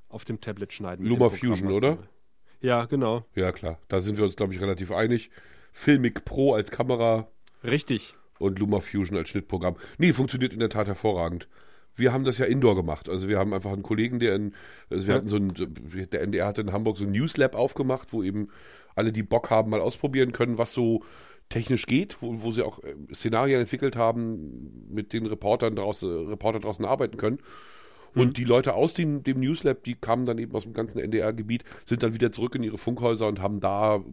[0.09, 1.05] auf dem Tablet schneiden.
[1.05, 1.97] Luma Fusion, oder?
[2.61, 3.25] Ja, genau.
[3.35, 3.77] Ja, klar.
[3.87, 5.29] Da sind wir uns, glaube ich, relativ einig.
[5.71, 7.27] Filmic Pro als Kamera
[7.63, 8.15] Richtig.
[8.39, 9.75] und Luma Fusion als Schnittprogramm.
[9.97, 11.47] Nee, funktioniert in der Tat hervorragend.
[11.95, 13.09] Wir haben das ja indoor gemacht.
[13.09, 14.53] Also wir haben einfach einen Kollegen, der in,
[14.89, 15.17] also wir Ja.
[15.17, 15.49] hatten so ein,
[16.11, 18.49] der NDR hatte in Hamburg so ein Newslab aufgemacht, wo eben
[18.95, 21.03] alle, die Bock haben, mal ausprobieren können, was so
[21.49, 26.59] technisch geht, wo, wo sie auch äh, Szenarien entwickelt haben, mit denen Reportern draußen, Reporter
[26.59, 27.39] draußen arbeiten können.
[28.15, 31.63] Und die Leute aus dem, dem Newslab, die kamen dann eben aus dem ganzen NDR-Gebiet,
[31.85, 34.03] sind dann wieder zurück in ihre Funkhäuser und haben da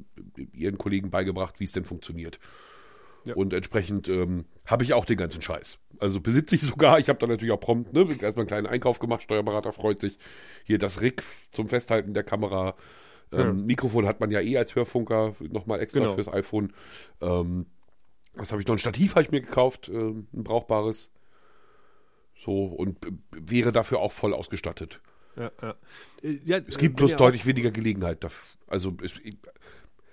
[0.52, 2.38] ihren Kollegen beigebracht, wie es denn funktioniert.
[3.26, 3.34] Ja.
[3.34, 5.78] Und entsprechend ähm, habe ich auch den ganzen Scheiß.
[5.98, 6.98] Also besitze ich sogar.
[6.98, 9.22] Ich habe dann natürlich auch prompt ne, erstmal einen kleinen Einkauf gemacht.
[9.22, 10.18] Steuerberater freut sich.
[10.64, 12.74] Hier das Rig zum Festhalten der Kamera.
[13.32, 13.52] Ähm, Ja.
[13.52, 16.14] Mikrofon hat man ja eh als Hörfunker nochmal extra Genau.
[16.14, 16.72] fürs iPhone.
[17.20, 17.66] Ähm,
[18.34, 18.74] was habe ich noch?
[18.74, 21.10] Ein Stativ habe ich mir gekauft, ähm, ein brauchbares.
[22.38, 22.98] So, und
[23.36, 25.00] wäre dafür auch voll ausgestattet.
[25.36, 25.74] Ja, ja.
[26.22, 28.58] Äh, ja, Es gibt bloß deutlich weniger Gelegenheit dafür.
[28.66, 29.14] Also, es,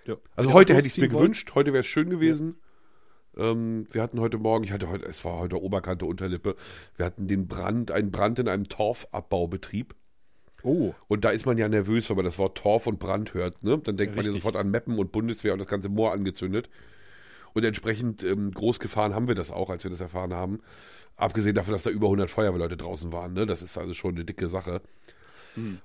[0.05, 0.17] Ja.
[0.35, 1.51] also heute hätte ich es mir wollt- gewünscht.
[1.55, 2.57] Heute wäre es schön gewesen.
[3.37, 6.55] Ähm, wir hatten heute Morgen, ich hatte heute, es war heute Oberkante, Unterlippe.
[6.95, 9.95] Wir hatten den Brand, einen Brand in einem Torfabbaubetrieb.
[10.67, 13.63] Oh, Und da ist man ja nervös, wenn man das Wort Torf und Brand hört.
[13.63, 13.77] Ne?
[13.77, 14.43] Dann denkt man ja richtig.
[14.43, 16.69] sofort an Meppen und Bundeswehr und das ganze Moor angezündet.
[17.53, 20.59] Und entsprechend ähm, groß gefahren haben wir das auch, als wir das erfahren haben.
[21.15, 23.33] Abgesehen davon, dass da über 100 Feuerwehrleute draußen waren.
[23.33, 23.45] Ne?
[23.45, 24.81] Das ist also schon eine dicke Sache.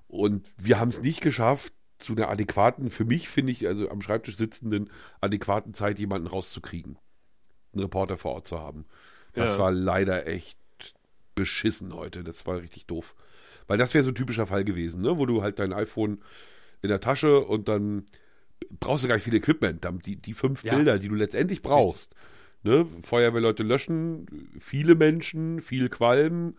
[0.09, 4.03] Und wir haben es nicht geschafft, zu einer adäquaten, für mich finde ich, also am
[4.03, 4.91] Schreibtisch sitzenden,
[5.23, 6.99] adäquaten Zeit jemanden rauszukriegen.
[7.73, 8.85] Einen Reporter vor Ort zu haben.
[9.33, 9.59] Das Ja.
[9.61, 10.59] war leider echt
[11.35, 12.23] beschissen heute.
[12.25, 13.15] Das war richtig doof.
[13.73, 15.17] Weil das wäre so ein typischer Fall gewesen, ne?
[15.17, 16.21] wo du halt dein iPhone
[16.83, 18.05] in der Tasche und dann
[18.81, 19.83] brauchst du gar nicht viel Equipment.
[20.05, 20.75] Die, die fünf Ja.
[20.75, 22.15] Bilder, die du letztendlich brauchst.
[22.65, 22.87] Ne?
[23.03, 26.55] Feuerwehrleute löschen, viele Menschen, viel Qualm.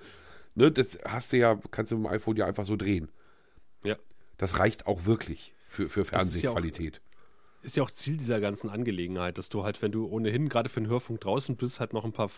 [0.55, 0.71] Ne?
[0.71, 3.09] Das hast du ja, kannst du mit dem iPhone ja einfach so drehen.
[3.83, 3.95] ja.
[4.37, 6.99] Das reicht auch wirklich für, für Fernsehqualität.
[7.61, 10.81] Ist ja auch Ziel dieser ganzen Angelegenheit, dass du halt, wenn du ohnehin gerade für
[10.81, 12.31] den Hörfunk draußen bist, halt noch ein paar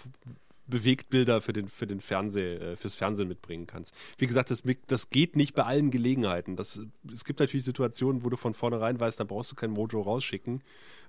[0.68, 3.94] Bewegtbilder für den, für den Fernseh, äh, fürs Fernsehen mitbringen kannst.
[4.18, 6.56] Wie gesagt, das, das geht nicht bei allen Gelegenheiten.
[6.56, 6.80] Das,
[7.12, 10.64] es gibt natürlich Situationen, wo du von vornherein weißt, da brauchst du kein Mojo rausschicken,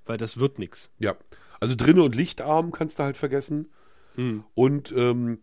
[0.05, 0.91] weil das wird nichts.
[0.99, 1.17] Ja.
[1.61, 3.71] Also drinnen und Lichtarm kannst du halt vergessen.
[4.17, 4.45] Hm.
[4.55, 5.41] Und ähm,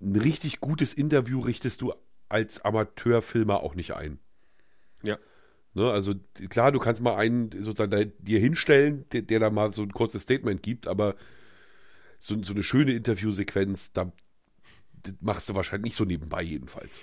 [0.00, 1.92] ein richtig gutes Interview richtest du
[2.28, 4.18] als Amateurfilmer auch nicht ein.
[5.02, 5.18] Ja.
[5.74, 6.14] Ne, also
[6.48, 9.92] klar, du kannst mal einen sozusagen da, dir hinstellen, der, der da mal so ein
[9.92, 11.14] kurzes Statement gibt, aber
[12.18, 14.12] so, so eine schöne Interviewsequenz, da
[15.02, 17.02] das machst du wahrscheinlich nicht so nebenbei jedenfalls.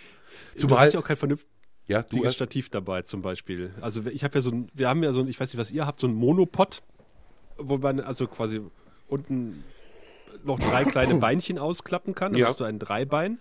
[0.56, 1.56] du Zumal, hast ja auch kein vernünftiges
[1.88, 3.74] ja, du hast, Stativ dabei zum Beispiel.
[3.80, 5.72] Also ich habe ja so ein, wir haben ja so ein, ich weiß nicht, was
[5.72, 6.82] ihr habt, so ein Monopod,
[7.58, 8.60] wo man also quasi
[9.08, 9.64] unten
[10.44, 12.34] noch drei kleine Beinchen ausklappen kann.
[12.34, 12.48] Dann Ja.
[12.48, 13.40] hast du ein Dreibein.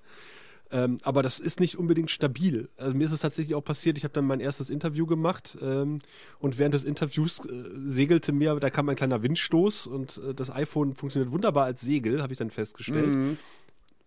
[0.75, 2.69] Ähm, aber das ist nicht unbedingt stabil.
[2.77, 6.01] Also mir ist es tatsächlich auch passiert, ich habe dann mein erstes Interview gemacht ähm,
[6.41, 10.51] und während des Interviews äh, segelte mir, da kam ein kleiner Windstoß und äh, das
[10.51, 13.07] iPhone funktioniert wunderbar als Segel, habe ich dann festgestellt.
[13.07, 13.39] Mhm.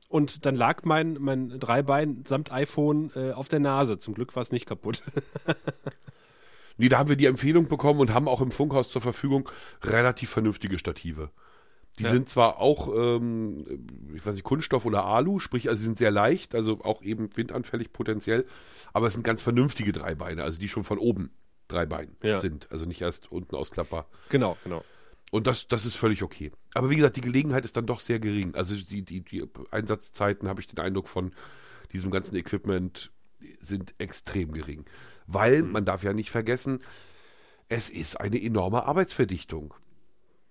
[0.10, 3.98] Und dann lag mein, mein Dreibein samt iPhone äh, auf der Nase.
[3.98, 5.04] Zum Glück war es nicht kaputt.
[6.78, 9.48] nee, da haben wir die Empfehlung bekommen und haben auch im Funkhaus zur Verfügung
[9.84, 11.30] relativ vernünftige Stative.
[12.00, 12.10] Die Ja.
[12.10, 13.66] sind zwar auch, ähm,
[14.16, 17.30] ich weiß nicht, Kunststoff oder Alu, sprich, also sie sind sehr leicht, also auch eben
[17.36, 18.46] windanfällig potenziell,
[18.94, 21.32] aber es sind ganz vernünftige Dreibeine, also die schon von oben
[21.68, 22.38] Dreibein Ja.
[22.38, 24.08] sind, also nicht erst unten ausklappbar.
[24.30, 24.84] genau, genau.
[25.30, 26.54] Und das, das ist völlig okay.
[26.74, 28.56] Aber wie gesagt, die Gelegenheit ist dann doch sehr gering.
[28.56, 31.34] Also die, die, die Einsatzzeiten, habe ich den Eindruck von
[31.92, 33.12] diesem ganzen Equipment,
[33.60, 34.86] sind extrem gering.
[35.26, 36.80] Weil, man darf ja nicht vergessen,
[37.68, 39.74] es ist eine enorme Arbeitsverdichtung.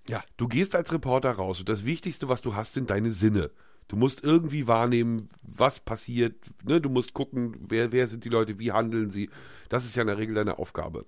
[0.09, 0.23] Ja.
[0.37, 3.51] Du gehst als Reporter raus und das Wichtigste, was du hast, sind deine Sinne.
[3.89, 6.35] Du musst irgendwie wahrnehmen, was passiert.
[6.65, 6.81] Ne?
[6.81, 9.31] Du musst gucken, wer, wer sind die Leute, wie handeln sie.
[9.69, 11.07] Das ist ja in der Regel deine Aufgabe.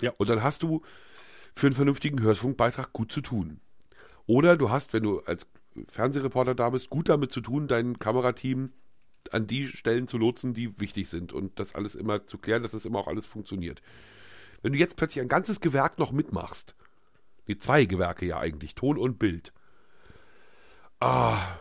[0.00, 0.12] Ja.
[0.18, 0.82] Und dann hast du
[1.54, 3.60] für einen vernünftigen Hörfunkbeitrag gut zu tun.
[4.26, 5.46] Oder du hast, wenn du als
[5.88, 8.72] Fernsehreporter da bist, gut damit zu tun, dein Kamerateam
[9.30, 12.72] an die Stellen zu lotsen, die wichtig sind und das alles immer zu klären, dass
[12.72, 13.80] das immer auch alles funktioniert.
[14.62, 16.74] Wenn du jetzt plötzlich ein ganzes Gewerk noch mitmachst,
[17.48, 19.52] die zwei Gewerke ja eigentlich, Ton und Bild.
[21.00, 21.56] Ah.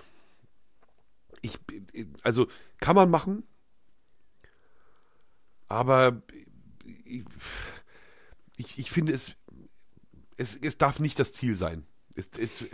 [1.41, 1.58] Ich,
[2.24, 2.48] also
[2.80, 3.44] kann man machen,
[5.67, 6.22] aber
[8.58, 9.36] ich, ich, finde es,
[10.38, 11.88] es, es darf nicht das Ziel sein.
[12.15, 12.65] Es, es,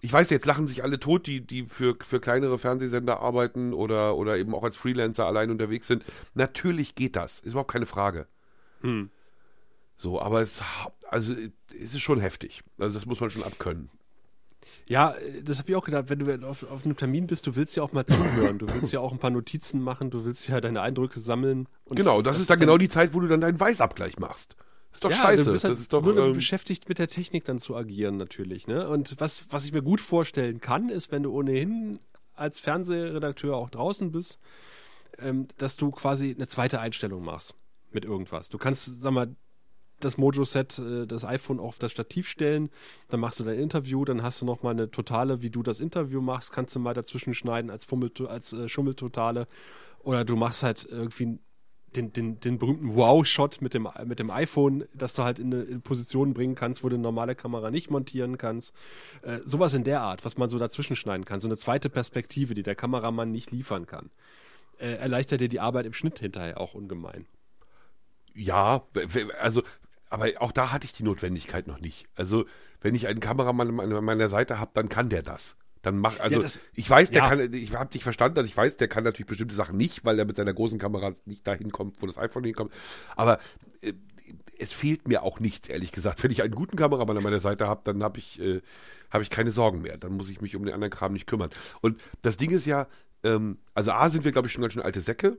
[0.00, 4.16] ich weiß, jetzt lachen sich alle tot, die, die für, für kleinere Fernsehsender arbeiten oder,
[4.16, 6.04] oder eben auch als Freelancer allein unterwegs sind.
[6.34, 8.26] Natürlich geht das, ist überhaupt keine Frage.
[8.80, 9.10] Hm.
[9.98, 10.62] So, aber es,
[11.08, 12.62] also, es ist schon heftig.
[12.78, 13.90] Also, das muss man schon abkönnen.
[14.88, 17.76] Ja, das habe ich auch gedacht, wenn du auf, auf einem Termin bist, du willst
[17.76, 20.60] ja auch mal zuhören, du willst ja auch ein paar Notizen machen, du willst ja
[20.60, 21.68] deine Eindrücke sammeln.
[21.84, 24.56] Und genau, das, ist dann genau die Zeit, wo du dann deinen Weißabgleich machst.
[24.92, 25.44] Ist doch ja, scheiße.
[25.44, 26.02] Du bist halt das ist doch.
[26.02, 28.66] nur Ähm, beschäftigt, mit der Technik dann zu agieren, natürlich.
[28.66, 28.88] Ne?
[28.88, 32.00] Und was, was ich mir gut vorstellen kann, ist, wenn du ohnehin
[32.34, 34.38] als Fernsehredakteur auch draußen bist,
[35.18, 37.54] ähm, dass du quasi eine zweite Einstellung machst
[37.90, 38.48] mit irgendwas.
[38.48, 39.34] Du kannst, sag mal,
[40.00, 42.70] das Mojo-Set, äh, das iPhone auf das Stativ stellen,
[43.08, 45.80] dann machst du dein Interview, dann hast du noch mal eine Totale, wie du das
[45.80, 49.46] Interview machst, kannst du mal dazwischen schneiden als, Fummel, als äh, Schummeltotale
[50.02, 51.38] Oder du machst halt irgendwie
[51.96, 55.62] den, den, den berühmten Wow-Shot mit dem, mit dem iPhone, dass du halt in eine,
[55.62, 58.74] in Position bringen kannst, wo du eine normale Kamera nicht montieren kannst.
[59.22, 61.40] Äh, sowas in der Art, was man so dazwischen schneiden kann.
[61.40, 64.10] So eine zweite Perspektive, die der Kameramann nicht liefern kann.
[64.78, 67.26] Äh, erleichtert dir die Arbeit im Schnitt hinterher auch ungemein.
[68.34, 68.86] Ja,
[69.40, 69.62] also,
[70.10, 72.06] aber auch da hatte ich die Notwendigkeit noch nicht.
[72.16, 72.44] Also,
[72.80, 75.56] wenn ich einen Kameramann an meiner Seite habe, dann kann der das.
[75.82, 77.28] Dann mach, also Ja, das- ich weiß, der ja.
[77.28, 80.18] kann, ich habe dich verstanden, also ich weiß, der kann natürlich bestimmte Sachen nicht, weil
[80.18, 82.72] er mit seiner großen Kamera nicht dahin kommt, wo das iPhone hinkommt.
[83.16, 83.38] Aber
[83.82, 83.92] äh,
[84.58, 86.22] es fehlt mir auch nichts, ehrlich gesagt.
[86.22, 88.60] Wenn ich einen guten Kameramann an meiner Seite habe, dann habe ich, äh,
[89.10, 89.96] habe ich keine Sorgen mehr.
[89.98, 91.50] Dann muss ich mich um den anderen Kram nicht kümmern.
[91.80, 92.88] Und das Ding ist ja,
[93.22, 95.38] ähm, also A sind wir, glaube ich, schon ganz schön alte Säcke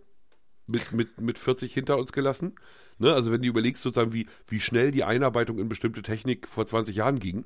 [0.68, 2.56] mit, mit, mit 40 hinter uns gelassen.
[3.00, 3.14] Ne?
[3.14, 6.96] Also wenn du überlegst sozusagen, wie, wie schnell die Einarbeitung in bestimmte Technik vor 20
[6.96, 7.46] Jahren ging.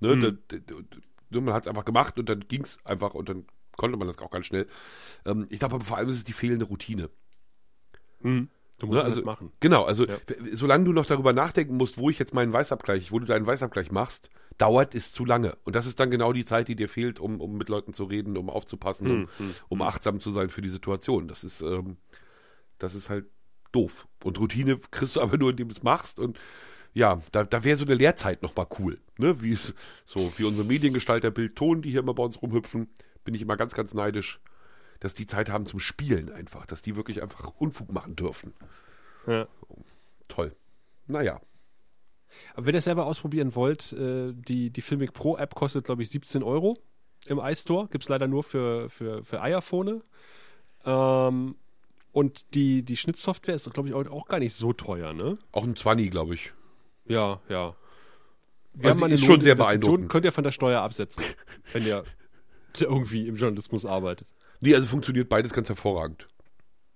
[0.00, 0.16] Ne?
[0.18, 0.58] Da, da,
[1.30, 4.06] da, man hat es einfach gemacht und dann ging es einfach und dann konnte man
[4.06, 4.66] das auch ganz schnell.
[5.24, 7.08] Ähm, ich glaube aber vor allem ist es die fehlende Routine.
[8.22, 8.98] Du musst Ne?
[8.98, 9.52] es Also, machen.
[9.60, 10.18] Genau, also Ja.
[10.52, 13.90] solange du noch darüber nachdenken musst, wo ich jetzt meinen Weißabgleich, wo du deinen Weißabgleich
[13.90, 15.56] machst, dauert es zu lange.
[15.64, 18.04] Und das ist dann genau die Zeit, die dir fehlt, um, um mit Leuten zu
[18.04, 21.28] reden, um aufzupassen, um, Hm, um achtsam zu sein für die Situation.
[21.28, 21.96] Das ist, ähm,
[22.78, 23.26] das ist halt
[23.72, 24.06] doof.
[24.22, 26.18] Und Routine kriegst du aber nur, indem du es machst.
[26.18, 26.38] Und
[26.94, 29.00] ja, da, da wäre so eine Lehrzeit noch mal cool.
[29.18, 29.42] Ne?
[29.42, 29.56] Wie,
[30.04, 32.88] so wie unsere Mediengestalter Bild Ton, die hier immer bei uns rumhüpfen,
[33.24, 34.40] bin ich immer ganz, ganz neidisch,
[35.00, 38.52] dass die Zeit haben zum Spielen einfach, dass die wirklich einfach Unfug machen dürfen.
[39.26, 39.48] Ja.
[40.28, 40.54] Toll.
[41.06, 41.40] Naja.
[42.54, 46.02] Aber wenn ihr es selber ausprobieren wollt, äh, die, die Filmic Pro App kostet, glaube
[46.02, 46.78] ich, 17 Euro
[47.26, 47.88] im iStore.
[47.88, 50.02] Gibt es leider nur für, für, für iPhone.
[50.84, 51.56] Ähm,
[52.12, 55.38] und die, die Schnittsoftware ist, glaube ich, auch, gar nicht so teuer, ne?
[55.50, 56.52] Auch ein 20, glaube ich.
[57.06, 57.74] Ja, ja.
[58.74, 60.08] Wir Also mal eine ist schon sehr beeindruckend.
[60.08, 61.24] Könnt ihr von der Steuer absetzen,
[61.72, 62.04] wenn ihr
[62.78, 64.28] irgendwie im Journalismus arbeitet.
[64.60, 66.28] Nee, also funktioniert beides ganz hervorragend.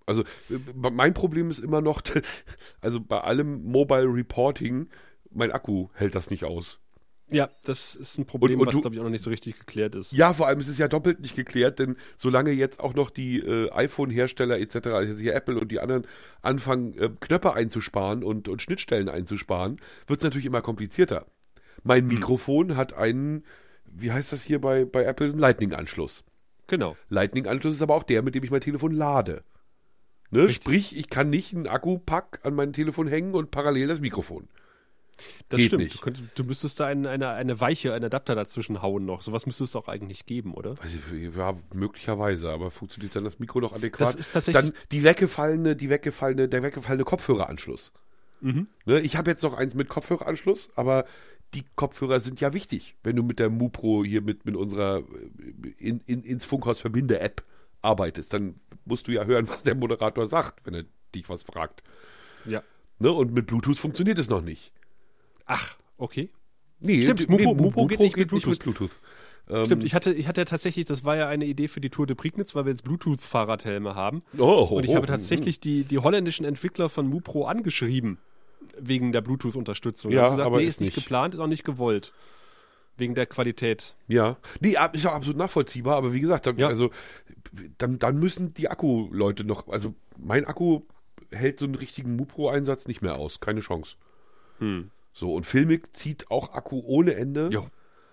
[0.06, 2.02] Also äh, mein Problem ist immer noch,
[2.80, 4.88] also bei allem Mobile Reporting,
[5.30, 6.80] mein Akku hält das nicht aus.
[7.28, 9.58] Ja, das ist ein Problem, Und- und was, glaube ich, auch noch nicht so richtig
[9.58, 10.12] geklärt ist.
[10.12, 13.40] Ja, vor allem ist es ja doppelt nicht geklärt, denn solange jetzt auch noch die
[13.40, 16.06] äh, iPhone-Hersteller etc., also jetzt hier Apple und die anderen
[16.42, 21.26] anfangen, äh, Knöpfe einzusparen und, und Schnittstellen einzusparen, wird es natürlich immer komplizierter.
[21.82, 23.44] Mein Mikrofon hat einen,
[23.84, 26.22] wie heißt das hier bei, bei Apple, einen Lightning-Anschluss.
[26.68, 26.96] Genau.
[27.08, 29.42] Lightning-Anschluss ist aber auch der, mit dem ich mein Telefon lade.
[30.30, 30.48] Ne?
[30.48, 34.48] Sprich, ich kann nicht einen Akkupack an mein Telefon hängen und parallel das Mikrofon.
[35.48, 35.82] Das Geht stimmt.
[35.84, 35.94] nicht.
[35.96, 39.20] Du, könntest, du müsstest da eine, eine, eine Weiche, einen Adapter dazwischen hauen noch.
[39.20, 40.76] Sowas müsste es auch eigentlich geben, oder?
[40.78, 44.08] Weiß ich, ja, möglicherweise, aber funktioniert dann das Mikro noch adäquat?
[44.08, 47.92] Das ist tatsächlich- Dann die weggefallene, die weggefallene, der weggefallene Kopfhöreranschluss.
[48.40, 48.66] Mhm.
[48.84, 51.06] Ne, ich habe jetzt noch eins mit Kopfhöreranschluss, aber
[51.54, 55.68] die Kopfhörer sind ja wichtig, wenn du mit der MuPro hier mit, mit unserer äh,
[55.78, 57.42] in, in, ins Funkhaus verbinde App
[57.82, 61.82] arbeitest, dann musst du ja hören, was der Moderator sagt, wenn er dich was fragt.
[62.44, 62.62] Ja.
[62.98, 64.72] Ne, und mit Bluetooth funktioniert es noch nicht.
[65.46, 66.30] Ach, okay.
[66.80, 68.90] Nee, Stimmt, Mupo- nee, Mupo geht nicht mit mit Bluetooth.
[69.48, 72.06] Ähm, Stimmt, ich hatte, ich hatte tatsächlich, das war ja eine Idee für die Tour
[72.06, 74.22] de Prignitz, weil wir jetzt Bluetooth-Fahrradhelme haben.
[74.36, 78.18] Oh, Und ich oh, habe oh, tatsächlich die, die holländischen Entwickler von MuPro angeschrieben,
[78.78, 80.10] wegen der Bluetooth-Unterstützung.
[80.10, 81.04] Ja, gesagt, aber nee, ist nicht nicht.
[81.04, 82.12] geplant, ist auch nicht gewollt.
[82.98, 83.94] Wegen der Qualität.
[84.08, 86.66] Ja, nee, ist auch absolut nachvollziehbar, aber wie gesagt, dann, Ja.
[86.66, 86.90] also
[87.78, 90.80] dann, dann müssen die Akku-Leute noch, also mein Akku
[91.30, 93.96] hält so einen richtigen MuPro-Einsatz nicht mehr aus, keine Chance.
[95.16, 97.48] So, und Filmic zieht auch Akku ohne Ende.
[97.50, 97.66] Jo.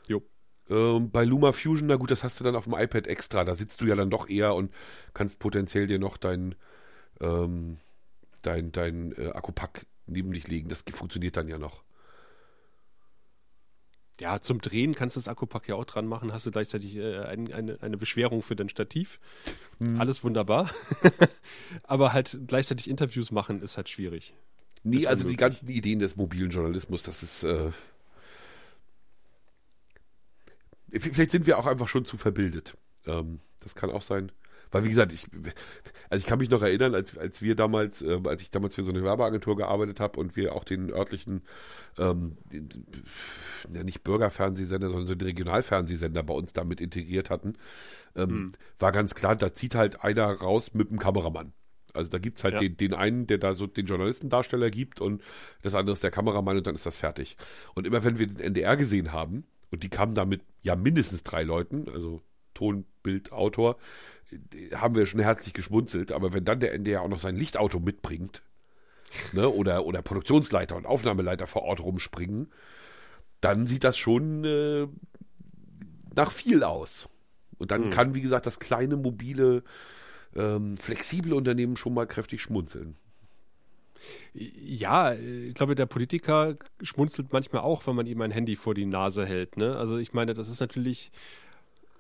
[0.08, 0.24] Jo.
[0.70, 3.56] Ähm, bei Luma Fusion, na gut, das hast du dann auf dem iPad extra, da
[3.56, 4.74] sitzt du ja dann doch eher und
[5.14, 6.56] kannst potenziell dir noch dein,
[7.20, 7.80] ähm,
[8.42, 10.70] dein, dein äh, Akkupack neben dich legen.
[10.70, 11.84] Das funktioniert dann ja noch.
[14.22, 17.20] Ja, zum Drehen kannst du das Akkupack ja auch dran machen, hast du gleichzeitig äh,
[17.24, 19.20] ein, eine, eine Beschwerung für dein Stativ.
[19.80, 20.00] Hm.
[20.00, 20.70] Alles wunderbar.
[21.84, 24.34] Aber halt gleichzeitig Interviews machen ist halt schwierig.
[24.84, 27.44] Nee, also die ganzen Ideen des mobilen Journalismus, das ist.
[27.44, 27.72] Äh,
[30.92, 32.78] vielleicht sind wir auch einfach schon zu verbildet.
[33.06, 34.32] Ähm, das kann auch sein.
[34.74, 35.28] Weil, wie gesagt, ich,
[36.10, 38.82] also ich kann mich noch erinnern, als, als wir damals, äh, als ich damals für
[38.82, 41.44] so eine Werbeagentur gearbeitet habe und wir auch den örtlichen,
[42.00, 42.70] ähm, den,
[43.72, 47.54] ja nicht Bürgerfernsehsender, sondern so den Regionalfernsehsender bei uns damit integriert hatten,
[48.16, 51.54] ähm, war ganz klar, da zieht halt einer raus mit dem Kameramann.
[51.94, 52.60] Also da gibt's halt Ja.
[52.60, 55.22] den, den einen, der da so den Journalistendarsteller gibt und
[55.62, 57.38] das andere ist der Kameramann und dann ist das fertig.
[57.76, 61.24] Und immer wenn wir den NDR gesehen haben, und die kamen da mit ja mindestens
[61.24, 62.22] drei Leuten, also
[62.54, 63.78] Ton, Bild, Autor,
[64.32, 67.80] äh, haben wir schon herzlich geschmunzelt, aber wenn dann der NDR auch noch sein Lichtauto
[67.80, 68.42] mitbringt,
[69.32, 72.52] ne, oder, oder Produktionsleiter und Aufnahmeleiter vor Ort rumspringen,
[73.42, 74.88] dann sieht das schon äh,
[76.16, 77.10] nach viel aus.
[77.58, 79.64] Und dann kann, wie gesagt, das kleine mobile
[80.36, 82.96] ähm, flexible Unternehmen schon mal kräftig schmunzeln.
[84.34, 88.86] Ja, ich glaube, der Politiker schmunzelt manchmal auch, wenn man ihm ein Handy vor die
[88.86, 89.58] Nase hält.
[89.58, 89.78] Ne?
[89.78, 91.12] Also ich meine, das ist natürlich,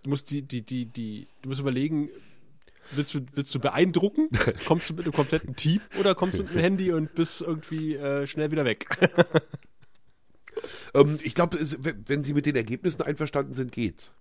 [0.04, 2.10] du musst die, die, die, die, du musst überlegen,
[2.92, 4.30] willst du, willst du beeindrucken?
[4.66, 7.96] Kommst du mit einem kompletten Team oder kommst du mit dem Handy und bist irgendwie
[7.96, 8.88] äh, schnell wieder weg?
[10.94, 11.58] ähm, ich glaube,
[12.08, 14.12] wenn Sie mit den Ergebnissen einverstanden sind, geht's.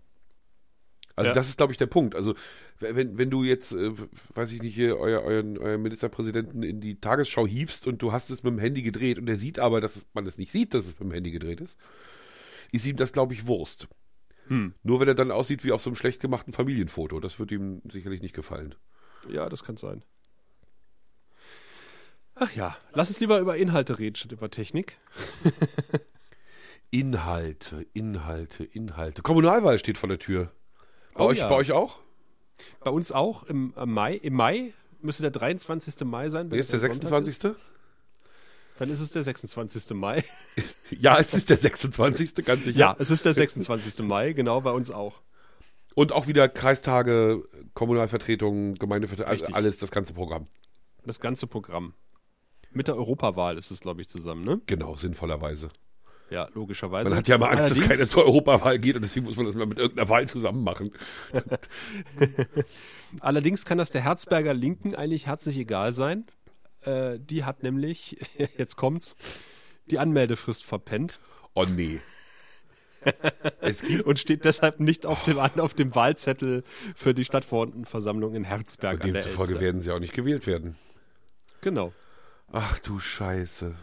[1.14, 1.34] Also ja.
[1.34, 2.14] das ist, glaube ich, der Punkt.
[2.14, 2.34] Also
[2.80, 3.92] wenn, wenn du jetzt, äh,
[4.34, 8.30] weiß ich nicht, hier euer, euren, euren Ministerpräsidenten in die Tagesschau hiefst und du hast
[8.30, 10.86] es mit dem Handy gedreht und er sieht aber, dass man es nicht sieht, dass
[10.86, 11.78] es mit dem Handy gedreht ist,
[12.72, 13.88] ist ihm das, glaube ich, Wurst.
[14.46, 14.74] Hm.
[14.82, 17.20] Nur wenn er dann aussieht wie auf so einem schlecht gemachten Familienfoto.
[17.20, 18.74] Das wird ihm sicherlich nicht gefallen.
[19.30, 20.04] Ja, das kann sein.
[22.34, 24.98] Ach ja, lass uns lieber über Inhalte reden, statt über Technik.
[26.90, 29.22] Inhalte, Inhalte, Inhalte.
[29.22, 30.50] Kommunalwahl steht vor der Tür.
[31.14, 31.48] Bei, oh, euch, ja.
[31.48, 31.98] bei euch auch?
[32.80, 34.14] Bei uns auch im, im, Mai.
[34.14, 36.04] Im Mai müsste der 23.
[36.04, 36.50] Mai sein.
[36.50, 37.44] Wer ist der 26.
[37.44, 37.56] Ist.
[38.78, 39.90] Dann ist es der 26.
[39.90, 40.24] Mai.
[40.90, 42.34] ja, es ist der 26.
[42.44, 42.78] ganz sicher.
[42.78, 44.04] Ja, es ist der 26.
[44.04, 45.20] Mai, genau, bei uns auch.
[45.94, 47.44] Und auch wieder Kreistage,
[47.74, 50.46] Kommunalvertretungen, Gemeindevertretungen, also alles, das ganze Programm.
[51.04, 51.94] Das ganze Programm.
[52.70, 54.60] Mit der Europawahl ist es, glaube ich, zusammen, ne?
[54.66, 55.68] Genau, sinnvollerweise.
[56.32, 57.10] Ja, logischerweise.
[57.10, 59.44] Man hat ja immer Angst, Allerdings, dass keiner zur Europawahl geht und deswegen muss man
[59.44, 60.90] das mal mit irgendeiner Wahl zusammen machen.
[63.20, 66.24] Allerdings kann das der Herzberger Linken eigentlich herzlich egal sein.
[66.80, 68.16] Äh, die hat nämlich,
[68.56, 69.14] jetzt kommt's,
[69.90, 71.20] die Anmeldefrist verpennt.
[71.52, 72.00] Oh nee.
[74.06, 76.64] und steht deshalb nicht auf dem, auf dem Wahlzettel
[76.94, 79.04] für die Stadtverordnetenversammlung in Herzberg.
[79.04, 80.76] Und demzufolge werden sie auch nicht gewählt werden.
[81.60, 81.92] Genau.
[82.50, 83.74] Ach du Scheiße.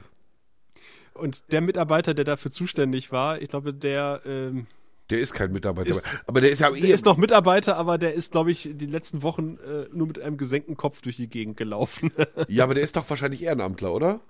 [1.20, 4.22] Und der Mitarbeiter, der dafür zuständig war, ich glaube, der.
[4.26, 4.68] Ähm,
[5.10, 6.70] der ist kein Mitarbeiter, ist, aber der ist ja.
[6.70, 10.20] Der ist noch Mitarbeiter, aber der ist, glaube ich, die letzten Wochen äh, nur mit
[10.20, 12.12] einem gesenkten Kopf durch die Gegend gelaufen.
[12.48, 14.22] ja, aber der ist doch wahrscheinlich Ehrenamtler, oder?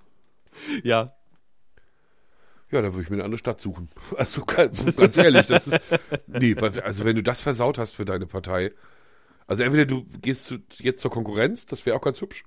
[0.83, 1.13] Ja.
[2.71, 3.89] Ja, da würde ich mir eine andere Stadt suchen.
[4.15, 5.79] Also ganz ehrlich, das ist.
[6.27, 8.71] Nee, also wenn du das versaut hast für deine Partei.
[9.47, 12.43] Also entweder du gehst zu, jetzt zur Konkurrenz, das wäre auch ganz hübsch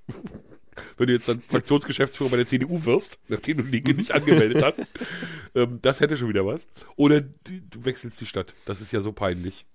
[0.96, 4.80] wenn du jetzt dann Fraktionsgeschäftsführer bei der CDU wirst, nachdem du Linke nicht angemeldet hast.
[5.54, 6.66] Ähm, das hätte schon wieder was.
[6.96, 8.54] Oder du wechselst die Stadt.
[8.64, 9.66] Das ist ja so peinlich.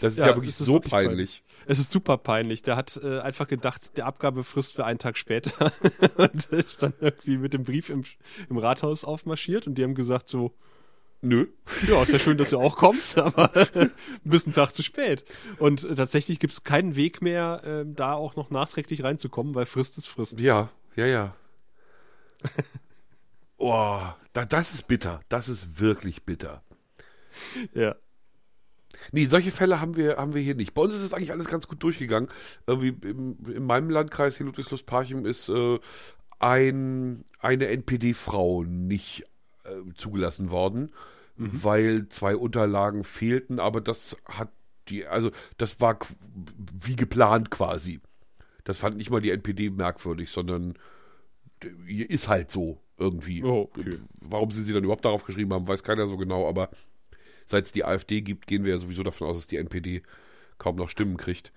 [0.00, 1.08] Das ist ja, ja wirklich so wirklich peinlich.
[1.08, 1.42] peinlich.
[1.66, 2.62] Es ist super peinlich.
[2.62, 5.72] Der hat äh, einfach gedacht, der Abgabefrist für einen Tag später
[6.16, 8.04] und ist dann irgendwie mit dem Brief im,
[8.48, 10.54] im Rathaus aufmarschiert und die haben gesagt so,
[11.22, 11.48] Nö.
[11.86, 13.90] Ja, ist ja schön, dass du auch kommst, aber ein
[14.24, 15.24] bisschen Tag zu spät.
[15.58, 19.66] Und äh, tatsächlich gibt es keinen Weg mehr, äh, da auch noch nachträglich reinzukommen, weil
[19.66, 20.38] Frist ist Frist.
[20.40, 21.36] Ja, ja, ja.
[23.58, 24.00] oh,
[24.32, 25.20] da, das ist bitter.
[25.28, 26.62] Das ist wirklich bitter.
[27.74, 27.96] Ja.
[29.12, 30.74] Nee, solche Fälle haben wir, haben wir hier nicht.
[30.74, 32.30] Bei uns ist es eigentlich alles ganz gut durchgegangen.
[32.66, 35.78] Irgendwie im, in meinem Landkreis hier Ludwigslust-Parchim ist äh,
[36.38, 39.26] ein, eine NPD-Frau nicht
[39.70, 40.92] äh, zugelassen worden,
[41.36, 41.64] mhm.
[41.64, 44.50] weil zwei Unterlagen fehlten, aber das hat
[44.88, 45.98] die, also das war
[46.84, 48.00] wie geplant quasi.
[48.64, 50.74] Das fand nicht mal die NPD merkwürdig, sondern
[51.86, 53.42] ist halt so irgendwie.
[53.42, 53.98] Oh, okay.
[54.20, 56.70] Warum sie sie dann überhaupt darauf geschrieben haben, weiß keiner so genau, aber
[57.46, 60.02] seit es die AfD gibt, gehen wir ja sowieso davon aus, dass die NPD
[60.58, 61.52] kaum noch Stimmen kriegt.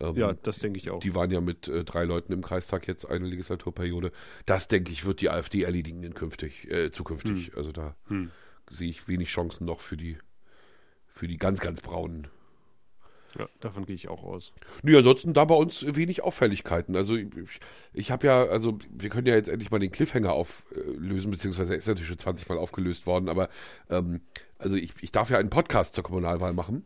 [0.00, 1.00] Ähm, ja, das denke ich auch.
[1.00, 4.12] Die waren ja mit äh, drei Leuten im Kreistag jetzt eine Legislaturperiode.
[4.46, 7.48] Das, denke ich, wird die AfD erledigen in künftig, äh, zukünftig.
[7.48, 7.52] Hm.
[7.56, 8.30] Also da hm.
[8.70, 10.16] sehe ich wenig Chancen noch für die,
[11.06, 12.28] für die ganz, ganz braunen.
[13.38, 14.52] Ja, davon gehe ich auch aus.
[14.82, 16.96] Nö, ansonsten da bei uns wenig Auffälligkeiten.
[16.96, 17.28] Also ich,
[17.92, 21.78] ich habe ja, also wir können ja jetzt endlich mal den Cliffhanger auflösen, beziehungsweise er
[21.78, 23.48] ist natürlich schon 20 Mal aufgelöst worden, aber
[23.88, 24.22] ähm,
[24.58, 26.84] also ich, ich darf ja einen Podcast zur Kommunalwahl machen.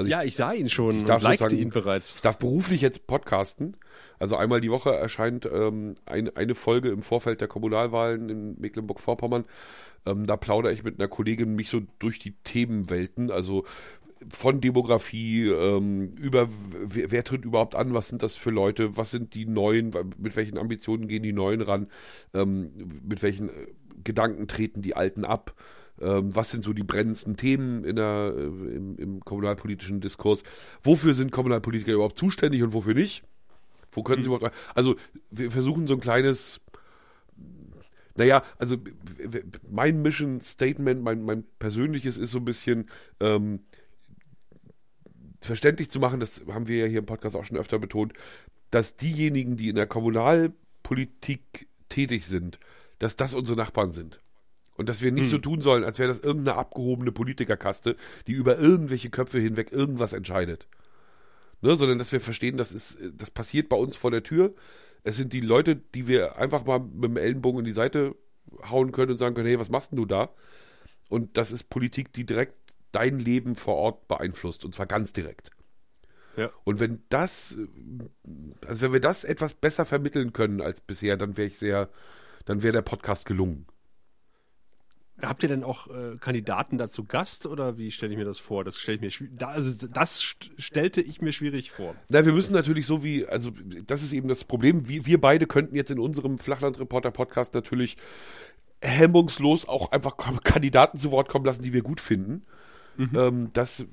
[0.00, 2.14] Also ja, ich, ich sah ihn schon ich darf likte ihn bereits.
[2.14, 3.76] Ich darf beruflich jetzt podcasten.
[4.18, 9.44] Also einmal die Woche erscheint ähm, ein, eine Folge im Vorfeld der Kommunalwahlen in Mecklenburg-Vorpommern.
[10.06, 13.64] Ähm, da plaudere ich mit einer Kollegin mich so durch die Themenwelten, also
[14.30, 19.10] von Demografie ähm, über wer, wer, tritt überhaupt an, was sind das für Leute, was
[19.10, 21.88] sind die Neuen, mit welchen Ambitionen gehen die Neuen ran,
[22.34, 23.66] ähm, mit welchen äh,
[24.02, 25.54] Gedanken treten die Alten ab
[26.00, 30.42] ähm, was sind so die brennendsten Themen in der, äh, im, im, kommunalpolitischen Diskurs,
[30.82, 33.22] wofür sind Kommunalpolitiker überhaupt zuständig und wofür nicht?
[33.92, 34.22] Wo können mhm.
[34.22, 34.54] sie überhaupt.
[34.74, 34.96] Also,
[35.30, 36.60] wir versuchen so ein kleines.
[38.16, 38.76] Naja, also
[39.70, 42.90] mein Mission Statement, mein, mein persönliches ist so ein bisschen
[43.20, 43.60] ähm,
[45.40, 48.12] verständlich zu machen, das haben wir ja hier im Podcast auch schon öfter betont,
[48.70, 52.58] dass diejenigen, die in der Kommunalpolitik tätig sind,
[52.98, 54.20] dass das unsere Nachbarn sind.
[54.80, 55.30] Und dass wir nicht hm.
[55.30, 60.14] so tun sollen, als wäre das irgendeine abgehobene Politikerkaste, die über irgendwelche Köpfe hinweg irgendwas
[60.14, 60.68] entscheidet.
[61.60, 64.54] ne, sondern dass wir verstehen, das ist, das passiert bei uns vor der Tür.
[65.02, 68.16] Es sind die Leute, die wir einfach mal mit dem Ellenbogen in die Seite
[68.70, 70.30] hauen können und sagen können, hey, was machst denn du da?
[71.10, 72.54] Und das ist Politik, die direkt
[72.90, 75.50] dein Leben vor Ort beeinflusst und zwar ganz direkt.
[76.38, 76.48] Ja.
[76.64, 77.58] Und wenn das,
[78.66, 81.90] also wenn wir das etwas besser vermitteln können als bisher, dann wäre ich sehr,
[82.46, 83.66] dann wäre der Podcast gelungen.
[85.22, 88.64] Habt ihr denn auch äh, Kandidaten dazu Gast oder wie stelle ich mir das vor?
[88.64, 91.94] Das stelle ich mir da, also das st stellte ich mir schwierig vor.
[92.08, 93.50] Na, wir müssen natürlich so wie, also
[93.86, 94.88] das ist eben das Problem.
[94.88, 97.96] Wir, wir beide könnten jetzt in unserem Flachlandreporter-Podcast natürlich
[98.82, 102.42] hemmungslos auch einfach Kandidaten zu Wort kommen lassen, die wir gut finden.
[102.96, 103.10] Mhm.
[103.14, 103.84] Ähm, das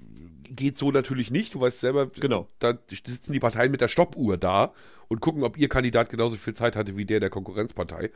[0.49, 1.53] geht so natürlich nicht.
[1.53, 2.47] Du weißt selber, genau.
[2.59, 4.73] da sitzen die Parteien mit der Stoppuhr da
[5.07, 8.11] und gucken, ob ihr Kandidat genauso viel Zeit hatte wie der der Konkurrenzpartei.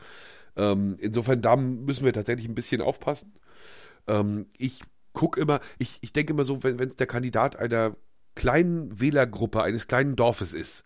[0.56, 3.34] Ähm, insofern, da müssen wir tatsächlich ein bisschen aufpassen.
[4.06, 4.82] Ähm, ich
[5.12, 7.96] gucke immer, ich, ich denke immer so, wenn es der Kandidat einer
[8.34, 10.84] kleinen Wählergruppe eines kleinen Dorfes ist,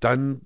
[0.00, 0.42] dann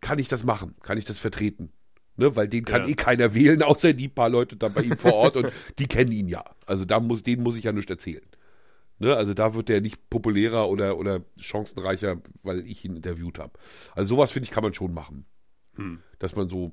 [0.00, 1.72] kann ich das machen, kann ich das vertreten.
[2.16, 2.88] Ne, weil den kann ja.
[2.88, 6.12] eh keiner wählen, außer die paar Leute da bei ihm vor Ort und die kennen
[6.12, 6.44] ihn ja.
[6.66, 8.26] Also da muss, denen muss ich ja nichts erzählen.
[8.98, 13.58] Ne, also da wird der nicht populärer oder, oder chancenreicher, weil ich ihn interviewt habe.
[13.94, 15.24] Also sowas finde ich kann man schon machen.
[15.80, 16.02] Hm.
[16.18, 16.72] Dass man so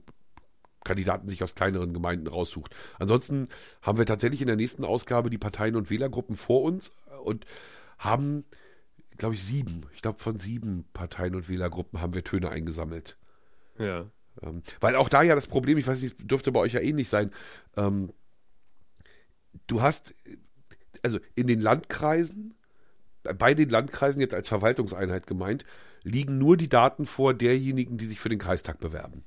[0.84, 2.76] Kandidaten sich aus kleineren Gemeinden raussucht.
[3.00, 3.50] Ansonsten
[3.82, 6.92] haben wir tatsächlich in der nächsten Ausgabe die Parteien und Wählergruppen vor uns
[7.24, 7.46] und
[7.98, 8.46] haben,
[9.18, 9.86] glaube ich, sieben.
[9.94, 13.18] Ich glaube, von sieben Parteien und Wählergruppen haben wir Töne eingesammelt.
[13.78, 14.06] Ja.
[14.42, 17.10] Ähm, weil auch da ja das Problem, ich weiß nicht, dürfte bei euch ja ähnlich
[17.10, 17.32] sein.
[17.76, 18.14] Ähm,
[19.68, 20.14] du hast,
[21.04, 22.57] also in den Landkreisen,
[23.34, 25.66] bei den Landkreisen jetzt als Verwaltungseinheit gemeint,
[26.04, 29.24] liegen nur die Daten vor derjenigen, die sich für den Kreistag bewerben.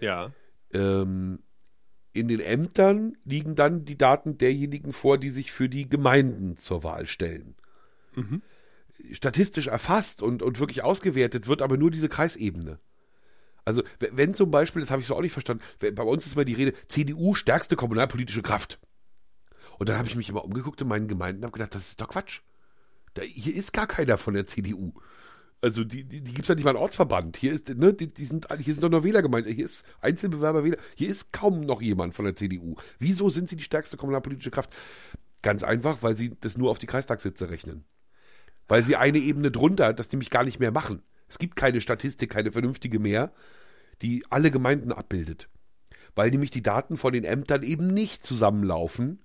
[0.00, 0.32] Ja.
[0.72, 1.40] Ähm,
[2.12, 6.82] in den Ämtern liegen dann die Daten derjenigen vor, die sich für die Gemeinden zur
[6.82, 7.54] Wahl stellen.
[8.14, 8.42] Mhm.
[9.12, 12.78] Statistisch erfasst und, und wirklich ausgewertet wird aber nur diese Kreisebene.
[13.66, 16.44] Also, wenn zum Beispiel, das habe ich so auch nicht verstanden, bei uns ist mal
[16.44, 18.78] die Rede, CDU stärkste kommunalpolitische Kraft.
[19.78, 22.00] Und dann habe ich mich immer umgeguckt in meinen Gemeinden und habe gedacht, das ist
[22.00, 22.40] doch Quatsch.
[23.16, 24.92] Da, hier ist gar keiner von der CDU.
[25.62, 27.38] Also die, die, die gibt es ja nicht mal einen Ortsverband.
[27.38, 29.52] Hier ist, ne, die, die sind, hier sind doch nur Wählergemeinden.
[29.52, 30.76] Hier ist Einzelbewerber Wähler.
[30.94, 32.76] Hier ist kaum noch jemand von der CDU.
[32.98, 34.70] Wieso sind sie die stärkste kommunalpolitische Kraft?
[35.42, 37.84] Ganz einfach, weil sie das nur auf die Kreistagssitze rechnen.
[38.68, 41.02] Weil sie eine Ebene drunter, das nämlich gar nicht mehr machen.
[41.28, 43.32] Es gibt keine Statistik, keine vernünftige mehr,
[44.02, 45.48] die alle Gemeinden abbildet.
[46.14, 49.22] Weil nämlich die Daten von den Ämtern eben nicht zusammenlaufen,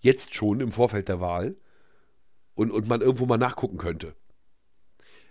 [0.00, 1.56] jetzt schon im Vorfeld der Wahl,
[2.54, 4.14] und, und man irgendwo mal nachgucken könnte.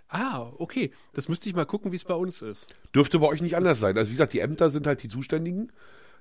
[0.07, 0.91] Ah, okay.
[1.13, 2.73] Das müsste ich mal gucken, wie es bei uns ist.
[2.93, 3.97] Dürfte bei euch nicht anders sein.
[3.97, 5.71] Also wie gesagt, die Ämter sind halt die Zuständigen.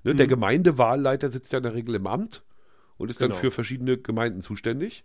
[0.04, 0.14] Ne?
[0.14, 0.16] Mhm.
[0.16, 2.44] Der Gemeindewahlleiter sitzt ja in der Regel im Amt
[2.98, 3.32] und ist genau.
[3.32, 5.02] dann für verschiedene Gemeinden zuständig.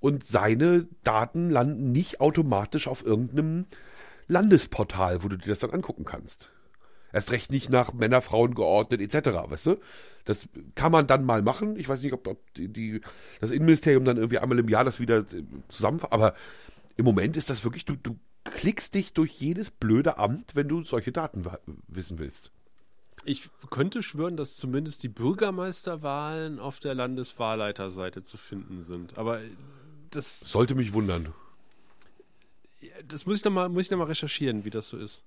[0.00, 3.66] Und seine Daten landen nicht automatisch auf irgendeinem
[4.26, 6.50] Landesportal, wo du dir das dann angucken kannst.
[7.12, 9.28] Erst recht nicht nach Männer, Frauen geordnet etc.
[9.48, 9.76] Weißt du?
[10.28, 11.78] Das kann man dann mal machen.
[11.78, 13.00] Ich weiß nicht, ob, ob die, die,
[13.40, 15.24] das Innenministerium dann irgendwie einmal im Jahr das wieder
[15.70, 16.12] zusammenfasst.
[16.12, 16.34] Aber
[16.98, 20.82] im Moment ist das wirklich, du, du klickst dich durch jedes blöde Amt, wenn du
[20.82, 21.46] solche Daten
[21.86, 22.52] wissen willst.
[23.24, 29.16] Ich könnte schwören, dass zumindest die Bürgermeisterwahlen auf der Landeswahlleiterseite zu finden sind.
[29.16, 29.40] Aber
[30.10, 30.40] das.
[30.40, 31.32] Sollte mich wundern.
[33.08, 35.24] Das muss ich nochmal noch, recherchieren, wie das so ist.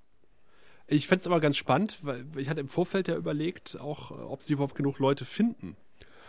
[0.91, 4.43] Ich fände es aber ganz spannend, weil ich hatte im Vorfeld ja überlegt, auch ob
[4.43, 5.77] sie überhaupt genug Leute finden,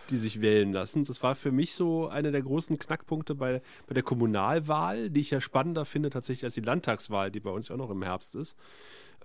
[0.09, 1.03] die sich wählen lassen.
[1.03, 5.31] Das war für mich so einer der großen Knackpunkte bei, bei der Kommunalwahl, die ich
[5.31, 8.37] ja spannender finde tatsächlich als die Landtagswahl, die bei uns ja auch noch im Herbst
[8.37, 8.57] ist.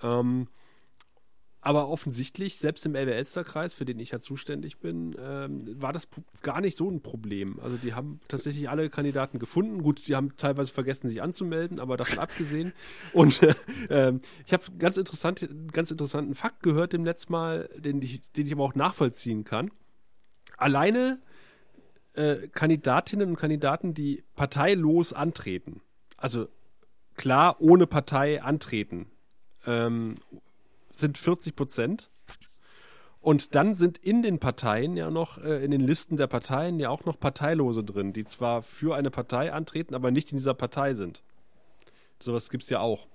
[0.02, 0.48] Ähm,
[1.68, 6.08] aber offensichtlich, selbst im Elbe-Elster-Kreis, für den ich ja zuständig bin, ähm, war das
[6.42, 7.60] gar nicht so ein Problem.
[7.60, 9.84] Also die haben tatsächlich alle Kandidaten gefunden.
[9.84, 12.72] Gut, die haben teilweise vergessen, sich anzumelden, aber davon abgesehen.
[13.12, 14.14] Und äh,
[14.46, 18.54] ich habe ganz interessant, ganz interessanten Fakt gehört dem letzten Mal, den ich, den ich
[18.54, 19.70] aber auch nachvollziehen kann.
[20.56, 21.20] Alleine
[22.14, 25.82] äh, Kandidatinnen und Kandidaten, die parteilos antreten,
[26.16, 26.48] also
[27.18, 29.08] klar ohne Partei antreten,
[29.66, 30.16] ähm,
[31.00, 32.10] sind 40 Prozent.
[33.20, 36.90] Und dann sind in den Parteien ja noch, äh, in den Listen der Parteien ja
[36.90, 40.94] auch noch Parteilose drin, die zwar für eine Partei antreten, aber nicht in dieser Partei
[40.94, 41.24] sind.
[42.22, 43.08] Sowas gibt es ja auch.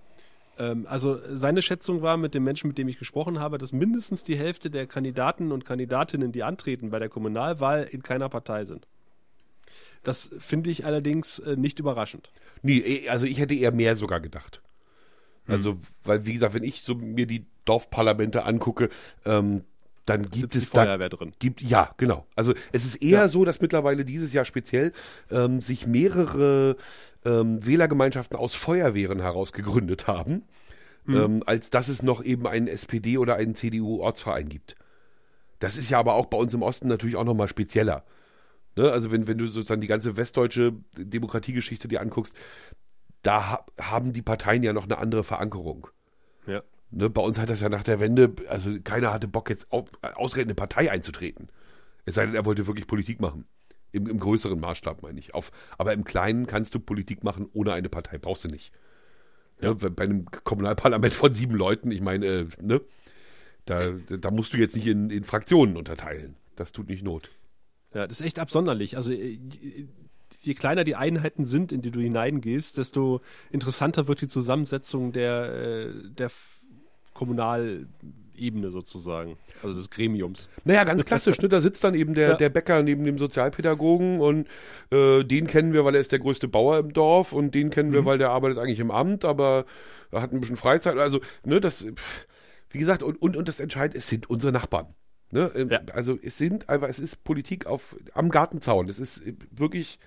[0.58, 4.22] Ähm, also seine Schätzung war mit dem Menschen, mit dem ich gesprochen habe, dass mindestens
[4.22, 8.86] die Hälfte der Kandidaten und Kandidatinnen, die antreten bei der Kommunalwahl, in keiner Partei sind.
[10.02, 12.32] Das finde ich allerdings äh, nicht überraschend.
[12.62, 14.60] Nee, eh, also ich hätte eher mehr sogar gedacht.
[15.52, 15.80] Also, hm.
[16.04, 18.88] weil, wie gesagt, wenn ich so mir die Dorfparlamente angucke,
[19.24, 19.62] ähm,
[20.04, 21.32] dann gibt es die Feuerwehr da, drin.
[21.38, 22.26] Gibt, ja, genau.
[22.34, 23.28] Also es ist eher Ja.
[23.28, 24.92] so, dass mittlerweile dieses Jahr speziell
[25.30, 26.76] ähm, sich mehrere
[27.24, 30.42] ähm, Wählergemeinschaften aus Feuerwehren heraus gegründet haben,
[31.04, 31.16] Mhm.
[31.16, 34.76] ähm, als dass es noch eben einen SPD oder einen CDU-Ortsverein gibt.
[35.60, 38.04] Das ist ja aber auch bei uns im Osten natürlich auch nochmal spezieller.
[38.76, 38.90] Ne?
[38.90, 42.34] Also wenn, wenn du sozusagen die ganze westdeutsche Demokratiegeschichte dir anguckst,
[43.22, 45.88] da ha haben die Parteien ja noch eine andere Verankerung.
[46.46, 46.62] Ja.
[46.90, 49.88] Ne, bei uns hat das ja nach der Wende, also keiner hatte Bock jetzt auf,
[50.02, 51.48] ausgerechnet eine Partei einzutreten.
[52.04, 53.46] Es sei denn, er wollte wirklich Politik machen.
[53.92, 55.34] Im, im größeren Maßstab meine ich.
[55.34, 58.18] Auf, aber im Kleinen kannst du Politik machen ohne eine Partei.
[58.18, 58.72] Brauchst du nicht.
[59.60, 59.74] Ja.
[59.74, 62.80] bei einem Kommunalparlament von sieben Leuten, ich meine, äh, ne,
[63.64, 66.36] da, da musst du jetzt nicht in, in Fraktionen unterteilen.
[66.56, 67.30] Das tut nicht Not.
[67.94, 68.96] Ja, das ist echt absonderlich.
[68.96, 69.38] Also äh,
[70.42, 73.20] je, kleiner die Einheiten sind, in die du hineingehst, desto
[73.50, 76.30] interessanter wird die Zusammensetzung der, äh, der
[77.14, 80.50] Kommunalebene sozusagen, also des Gremiums.
[80.64, 81.48] Naja, ganz klassisch, ne?
[81.48, 82.34] Da sitzt dann eben der, Ja.
[82.36, 84.48] der Bäcker neben dem Sozialpädagogen und
[84.90, 87.92] äh, den kennen wir, weil er ist der größte Bauer im Dorf und den kennen
[87.92, 89.64] wir, weil der arbeitet eigentlich im Amt, aber
[90.10, 90.96] er hat ein bisschen Freizeit.
[90.98, 91.86] Also, ne, das,
[92.70, 94.94] wie gesagt, und, und, und das Entscheidende, es sind unsere Nachbarn.
[95.30, 95.50] Ne?
[95.54, 95.80] Ähm, Ja.
[95.94, 98.88] Also es sind einfach, es ist Politik auf am Gartenzaun.
[98.88, 99.98] Es ist äh, wirklich,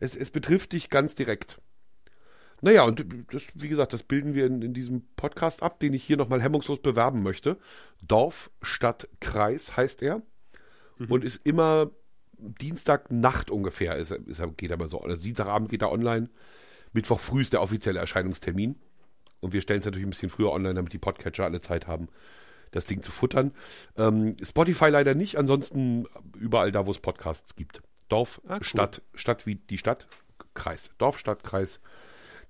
[0.00, 1.60] es, es betrifft dich ganz direkt.
[2.62, 6.04] Naja, und das, wie gesagt, das bilden wir in, in diesem Podcast ab, den ich
[6.04, 7.56] hier nochmal hemmungslos bewerben möchte.
[8.02, 10.22] Dorf, Stadt, Kreis heißt er.
[11.08, 11.90] Und ist immer
[12.36, 15.00] Dienstagnacht ungefähr, ist, ist geht er mal so.
[15.00, 16.28] Also Dienstagabend geht er online.
[16.92, 18.78] Mittwoch früh ist der offizielle Erscheinungstermin.
[19.40, 22.08] Und wir stellen es natürlich ein bisschen früher online, damit die Podcatcher alle Zeit haben,
[22.72, 23.52] das Ding zu futtern.
[23.96, 26.06] Ähm, Spotify leider nicht, ansonsten
[26.38, 27.80] überall da, wo es Podcasts gibt.
[28.10, 28.64] Dorf, Ah, cool.
[28.64, 30.06] Stadt, Stadt wie die Stadt,
[30.52, 30.90] Kreis.
[30.98, 31.80] Dorf, Stadt, Kreis,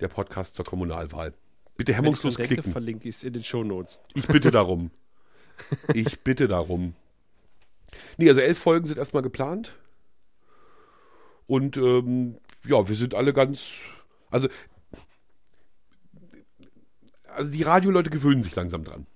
[0.01, 1.35] der Podcast zur Kommunalwahl.
[1.77, 2.73] Bitte hemmungslos denke, klicken.
[2.73, 4.01] verlinke ich in den Shownotes.
[4.15, 4.91] Ich bitte darum.
[5.95, 6.95] Ich bitte darum.
[8.17, 9.77] Nee, also elf Folgen sind erstmal geplant.
[11.47, 13.77] Und ähm, ja, wir sind alle ganz.
[14.31, 14.49] Also,
[17.27, 19.07] also die Radioleute gewöhnen sich langsam dran.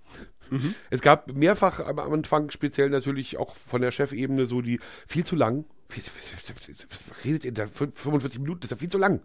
[0.91, 5.37] Es gab mehrfach am Anfang speziell natürlich auch von der Chefebene so die viel zu
[5.37, 5.65] lang.
[5.89, 7.67] Was redet ihr da?
[7.67, 9.23] 45 Minuten, das ist ja viel zu lang.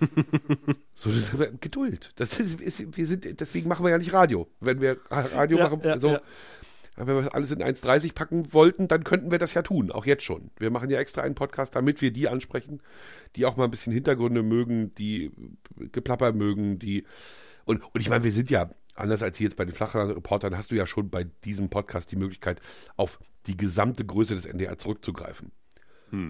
[0.94, 2.12] so, das ist Geduld.
[2.16, 4.48] Das ist, ist, wir sind, deswegen machen wir ja nicht Radio.
[4.60, 6.20] Wenn wir Radio Ja, machen, ja, so, ja.
[6.96, 10.06] aber wenn wir alles in 1,30 packen wollten, dann könnten wir das ja tun, auch
[10.06, 10.50] jetzt schon.
[10.58, 12.80] Wir machen ja extra einen Podcast, damit wir die ansprechen,
[13.36, 15.30] die auch mal ein bisschen Hintergründe mögen, die
[15.92, 17.04] Geplapper mögen, die
[17.66, 20.70] und, und ich meine, wir sind ja, anders als hier jetzt bei den Flachland-Reportern, hast
[20.70, 22.60] du ja schon bei diesem Podcast die Möglichkeit,
[22.96, 25.52] auf die gesamte Größe des NDR zurückzugreifen.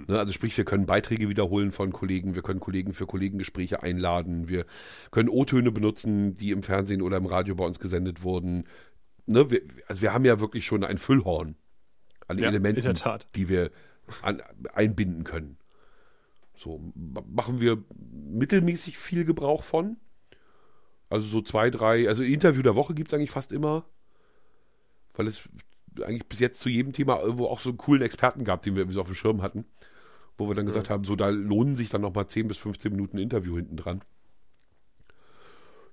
[0.09, 4.49] Ne, also sprich, wir können Beiträge wiederholen von Kollegen, wir können Kollegen für Kollegengespräche einladen,
[4.49, 4.65] wir
[5.11, 8.65] können O-Töne benutzen, die im Fernsehen oder im Radio bei uns gesendet wurden.
[9.27, 11.57] Ne, wir, also wir haben ja wirklich schon ein Füllhorn
[12.29, 12.81] an Ja, Elementen,
[13.35, 13.71] die wir
[14.23, 14.41] an,
[14.73, 15.59] einbinden können.
[16.57, 19.99] So ma- machen wir mittelmäßig viel Gebrauch von.
[21.11, 23.85] Also so zwei, drei, also Interview der Woche gibt es eigentlich fast immer,
[25.15, 25.49] weil es
[26.03, 28.83] eigentlich bis jetzt zu jedem Thema irgendwo auch so einen coolen Experten gab, den wir
[28.83, 29.65] irgendwie so auf dem Schirm hatten,
[30.37, 33.19] wo wir dann gesagt haben, so da lohnen sich dann nochmal 10 bis 15 Minuten
[33.19, 34.01] Interview hinten dran.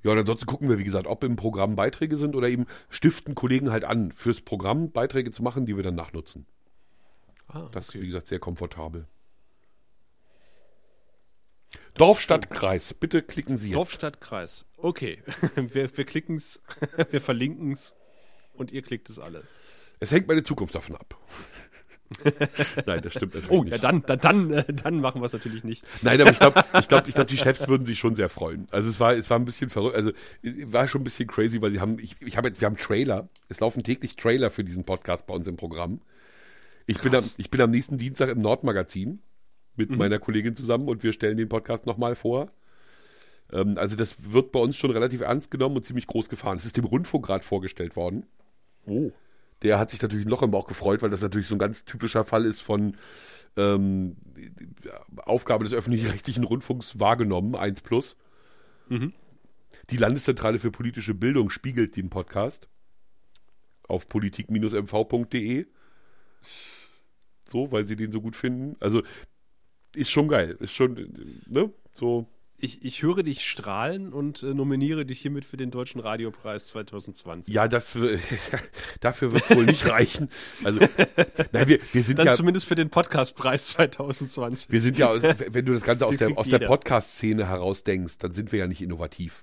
[0.03, 3.35] Ja, und ansonsten gucken wir, wie gesagt, ob im Programm Beiträge sind oder eben stiften
[3.35, 6.47] Kollegen halt an, fürs Programm Beiträge zu machen, die wir dann nachnutzen.
[7.47, 8.01] Ah, Das ist, okay.
[8.01, 9.05] wie gesagt, sehr komfortabel.
[11.95, 12.93] Dorf, Stadt, Kreis.
[12.93, 13.75] Bitte klicken Sie jetzt.
[13.75, 14.65] Dorf, Stadt, Kreis.
[14.77, 15.21] Okay.
[15.55, 16.61] wir wir klicken es,
[17.11, 17.93] wir verlinken es
[18.53, 19.43] und ihr klickt es alle.
[19.99, 21.17] Es hängt meine Zukunft davon ab.
[22.85, 23.71] Nein, das stimmt natürlich Oh, nicht.
[23.71, 25.85] ja, dann, dann, dann, äh, machen wir es natürlich nicht.
[26.01, 28.67] Nein, aber ich glaube, ich glaub, ich glaub, die Chefs würden sich schon sehr freuen.
[28.71, 30.11] Also es war, es war ein bisschen verrückt, also
[30.41, 33.29] es war schon ein bisschen crazy, weil sie haben, ich, ich jetzt- wir haben Trailer.
[33.47, 36.01] Es laufen täglich Trailer für diesen Podcast bei uns im Programm.
[36.85, 39.21] Ich bin, am, ich bin am nächsten Dienstag im Nordmagazin
[39.75, 42.51] mit meiner Kollegin zusammen und wir stellen den Podcast nochmal vor.
[43.51, 46.57] Ähm, also das wird bei uns schon relativ ernst genommen und ziemlich groß gefahren.
[46.57, 48.25] Es ist dem Rundfunkrat vorgestellt worden.
[48.85, 49.11] Oh.
[49.61, 51.85] Der hat sich natürlich ein Loch im Bauch gefreut, weil das natürlich so ein ganz
[51.85, 52.97] typischer Fall ist von
[53.57, 54.17] ähm,
[55.17, 58.17] Aufgabe des öffentlich-rechtlichen Rundfunks wahrgenommen, 1 plus.
[59.89, 62.69] Die Landeszentrale für politische Bildung spiegelt den Podcast
[63.87, 65.67] auf politik-mv.de.
[67.49, 68.77] So, weil sie den so gut finden.
[68.79, 69.03] Also
[69.95, 70.57] ist schon geil.
[70.59, 70.95] Ist schon,
[71.47, 71.71] ne?
[71.93, 72.27] So.
[72.63, 77.51] Ich, ich höre dich strahlen und äh, nominiere dich hiermit für den Deutschen Radiopreis 2020.
[77.51, 77.97] Ja, das
[78.99, 80.29] dafür wird es wohl nicht reichen.
[80.63, 80.79] Also,
[81.53, 82.35] nein, wir, wir sind Dann ja.
[82.35, 84.71] zumindest für den Podcastpreis 2020.
[84.71, 86.59] Wir sind ja, wenn du das Ganze aus der, aus der.
[86.59, 89.41] Podcast-Szene heraus denkst, dann sind wir ja nicht innovativ.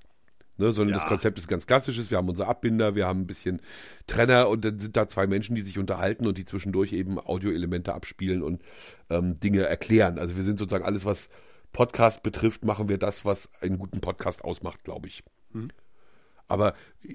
[0.60, 1.00] Ne, sondern Ja.
[1.00, 2.10] das Konzept ist ganz klassisches.
[2.10, 3.62] Wir haben unsere Abbinder, wir haben ein bisschen
[4.08, 7.94] Trenner und dann sind da zwei Menschen, die sich unterhalten und die zwischendurch eben Audioelemente
[7.94, 8.62] abspielen und
[9.08, 10.18] ähm, Dinge erklären.
[10.18, 11.28] Also wir sind sozusagen alles, was
[11.72, 15.22] Podcast betrifft, machen wir das, was einen guten Podcast ausmacht, glaube ich.
[16.48, 16.74] Aber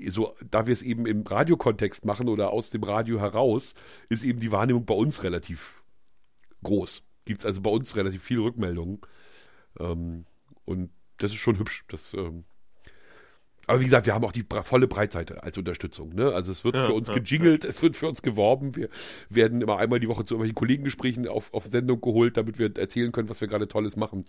[0.09, 3.73] so, da wir es eben im Radiokontext machen oder aus dem Radio heraus,
[4.07, 5.83] ist eben die Wahrnehmung bei uns relativ
[6.63, 7.03] groß.
[7.25, 9.01] Gibt es also bei uns relativ viele Rückmeldungen.
[9.79, 10.25] Ähm,
[10.65, 11.83] und das ist schon hübsch.
[11.89, 12.45] Das, ähm,
[13.67, 16.13] aber wie gesagt, wir haben auch die volle Breitseite als Unterstützung.
[16.13, 16.33] Ne?
[16.33, 18.75] Also es wird Ja, für uns ja, gejingelt, es wird für uns geworben.
[18.75, 18.89] Wir
[19.29, 23.11] werden immer einmal die Woche zu irgendwelchen Kollegengesprächen auf, auf Sendung geholt, damit wir erzählen
[23.11, 24.25] können, was wir gerade Tolles machen.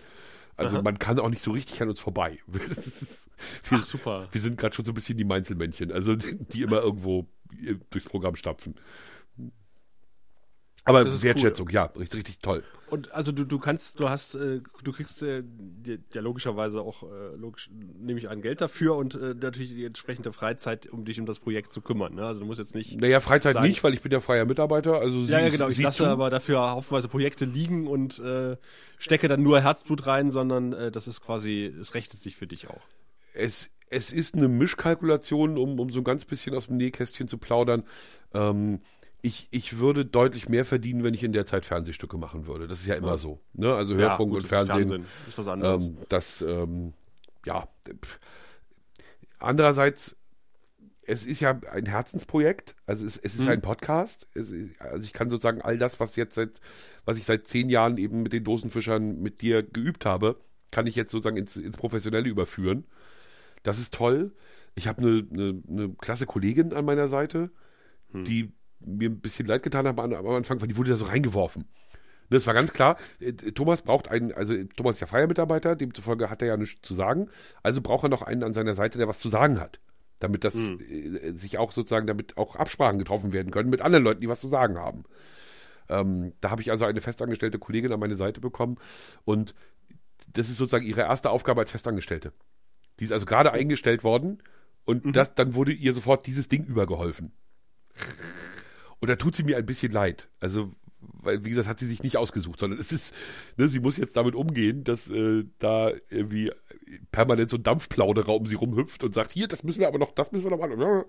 [0.57, 0.82] Also Aha.
[0.82, 2.39] man kann auch nicht so richtig an uns vorbei.
[2.53, 3.28] Ist,
[3.68, 4.28] wir, Ach, super.
[4.30, 7.26] wir sind gerade schon so ein bisschen die Meinzelmännchen, also die, die immer irgendwo
[7.61, 8.76] äh, durchs Programm stapfen.
[10.85, 12.62] Aber Wertschätzung, ja, richtig, richtig toll.
[12.91, 15.43] Und also du, du kannst, du hast, äh, du kriegst äh,
[16.12, 20.32] ja logischerweise auch, äh, logisch, nehme ich an, Geld dafür und äh, natürlich die entsprechende
[20.32, 22.14] Freizeit, um dich um das Projekt zu kümmern.
[22.14, 22.24] Ne?
[22.26, 23.01] Also du musst jetzt nicht.
[23.01, 24.99] Naja, Freizeit Sagen- nicht, weil ich bin ja freier Mitarbeiter.
[25.01, 25.68] Also ja, ja, sie- genau.
[25.68, 26.07] Ich lasse zu.
[26.07, 28.57] aber dafür haufenweise Projekte liegen und äh,
[28.99, 32.68] stecke dann nur Herzblut rein, sondern äh, das ist quasi, es rechnet sich für dich
[32.68, 32.82] auch.
[33.32, 37.39] es, es ist eine Mischkalkulation, um, um so ein ganz bisschen aus dem Nähkästchen zu
[37.39, 37.85] plaudern.
[38.35, 38.80] Ähm,
[39.27, 42.68] ich, ich würde deutlich mehr verdienen, wenn ich in der Zeit Fernsehstücke machen würde.
[42.68, 43.16] Das ist ja immer Ja.
[43.18, 43.41] so.
[43.55, 43.75] Ne?
[43.75, 45.07] Also Hörfunk gut, und Fernsehen.
[45.25, 45.87] Das ist was anderes.
[45.87, 46.93] Ähm, das, ähm,
[47.47, 47.66] ja.
[49.39, 50.16] Andererseits,
[51.07, 52.77] es ist ja ein Herzensprojekt.
[52.87, 53.49] Also es, es ist Mhm.
[53.53, 54.29] ein Podcast.
[54.35, 56.61] Es also ich kann sozusagen all das, was jetzt seit,
[57.05, 60.39] was ich seit zehn Jahren eben mit den Dosenfischern mit dir geübt habe,
[60.70, 62.85] kann ich jetzt sozusagen ins, ins Professionelle überführen.
[63.62, 64.33] Das ist toll.
[64.75, 67.51] Ich habe eine, eine, eine klasse Kollegin an meiner Seite,
[68.12, 68.53] die
[68.85, 71.66] mir ein bisschen leid getan hat am Anfang, weil die wurde da so reingeworfen.
[72.30, 72.97] Das war ganz klar.
[73.20, 76.87] äh, Thomas braucht einen, also Thomas ist ja freier Mitarbeiter, demzufolge hat er ja nichts
[76.87, 77.28] zu sagen.
[77.62, 79.80] Also braucht er noch einen an seiner Seite, der was zu sagen hat.
[80.20, 84.20] Damit das äh, sich auch sozusagen, damit auch Absprachen getroffen werden können mit anderen Leuten,
[84.20, 85.05] die was zu sagen haben.
[85.89, 88.78] Ähm, da habe ich also eine festangestellte Kollegin an meine Seite bekommen
[89.24, 89.55] und
[90.32, 92.32] das ist sozusagen ihre erste Aufgabe als Festangestellte.
[92.99, 94.43] Die ist also gerade eingestellt worden
[94.87, 97.32] und das, dann wurde ihr sofort dieses Ding übergeholfen.
[99.05, 100.30] Und da tut sie mir ein bisschen leid.
[100.40, 103.14] Also, weil, wie gesagt, hat sie sich nicht ausgesucht, sondern es ist,
[103.59, 106.50] ne, sie muss jetzt damit umgehen, dass äh, da irgendwie
[107.12, 110.12] permanent so ein Dampfplauderer um sie rumhüpft und sagt, hier, das müssen wir aber noch,
[110.12, 111.05] das müssen wir noch machen.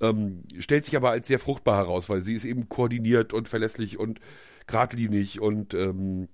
[0.00, 3.98] Ähm, stellt sich aber als sehr fruchtbar heraus, weil sie ist eben koordiniert und verlässlich
[3.98, 4.20] und
[4.68, 6.28] geradlinig und ähm,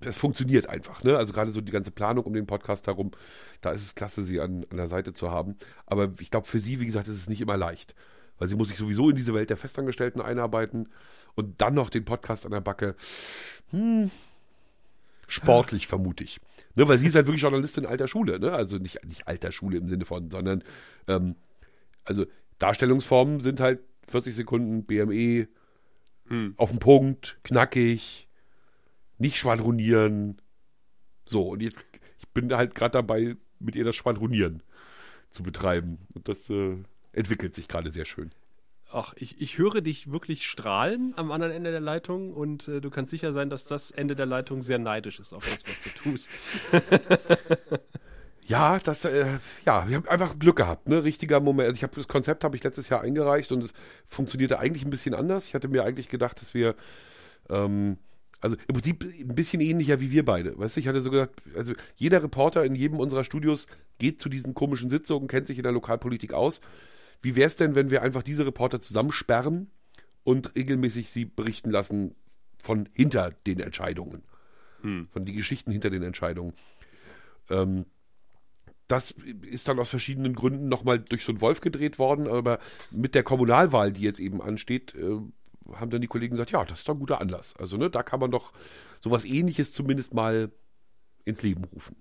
[0.00, 1.04] das funktioniert einfach.
[1.04, 1.18] Ne?
[1.18, 3.10] Also gerade so die ganze Planung um den Podcast herum,
[3.60, 5.56] da ist es klasse, sie an, an der Seite zu haben.
[5.84, 7.94] Aber ich glaube, für sie, wie gesagt, ist es nicht immer leicht.
[8.38, 10.88] Weil sie muss sich sowieso in diese Welt der Festangestellten einarbeiten
[11.34, 12.94] und dann noch den Podcast an der Backe.
[13.70, 14.10] Hm,
[15.26, 16.40] sportlich, vermute ich.
[16.74, 18.38] Ne, weil sie ist halt wirklich Journalistin alter Schule.
[18.38, 18.52] Ne?
[18.52, 20.62] Also nicht, nicht alter Schule im Sinne von, sondern
[21.08, 21.36] ähm,
[22.04, 22.26] also
[22.58, 25.48] Darstellungsformen sind halt 40 Sekunden BME,
[26.56, 28.28] auf den Punkt, knackig,
[29.18, 30.40] nicht schwadronieren.
[31.24, 31.80] So, und jetzt,
[32.18, 34.62] ich bin halt gerade dabei, mit ihr das Schwadronieren
[35.30, 35.98] zu betreiben.
[36.14, 36.76] Und das äh,
[37.16, 38.30] entwickelt sich gerade sehr schön.
[38.92, 42.88] Ach, ich, ich höre dich wirklich strahlen am anderen Ende der Leitung und äh, du
[42.88, 46.10] kannst sicher sein, dass das Ende der Leitung sehr neidisch ist auf das, was du
[46.10, 46.30] tust.
[48.48, 49.26] Ja, das, äh,
[49.64, 51.02] ja, wir haben einfach Glück gehabt, ne?
[51.02, 51.68] Richtiger Moment.
[51.68, 53.72] Also ich habe das Konzept habe ich letztes Jahr eingereicht und es
[54.06, 55.48] funktionierte eigentlich ein bisschen anders.
[55.48, 56.76] Ich hatte mir eigentlich gedacht, dass wir,
[57.50, 57.96] ähm,
[58.40, 60.56] also im Prinzip ein bisschen ähnlicher wie wir beide.
[60.56, 63.66] Weißt du, ich hatte so gesagt, also jeder Reporter in jedem unserer Studios
[63.98, 66.60] geht zu diesen komischen Sitzungen, kennt sich in der Lokalpolitik aus.
[67.22, 69.70] Wie wäre es denn, wenn wir einfach diese Reporter zusammensperren
[70.24, 72.14] und regelmäßig sie berichten lassen
[72.62, 74.22] von hinter den Entscheidungen,
[75.10, 76.54] von den Geschichten hinter den Entscheidungen?
[77.50, 77.86] Ähm,
[78.88, 79.12] das
[79.42, 82.60] ist dann aus verschiedenen Gründen nochmal durch so einen Wolf gedreht worden, aber
[82.90, 85.18] mit der Kommunalwahl, die jetzt eben ansteht, äh,
[85.74, 87.56] haben dann die Kollegen gesagt, ja, das ist doch ein guter Anlass.
[87.56, 88.52] Also, ne, da kann man doch
[89.00, 90.52] sowas ähnliches zumindest mal
[91.24, 91.96] ins Leben rufen.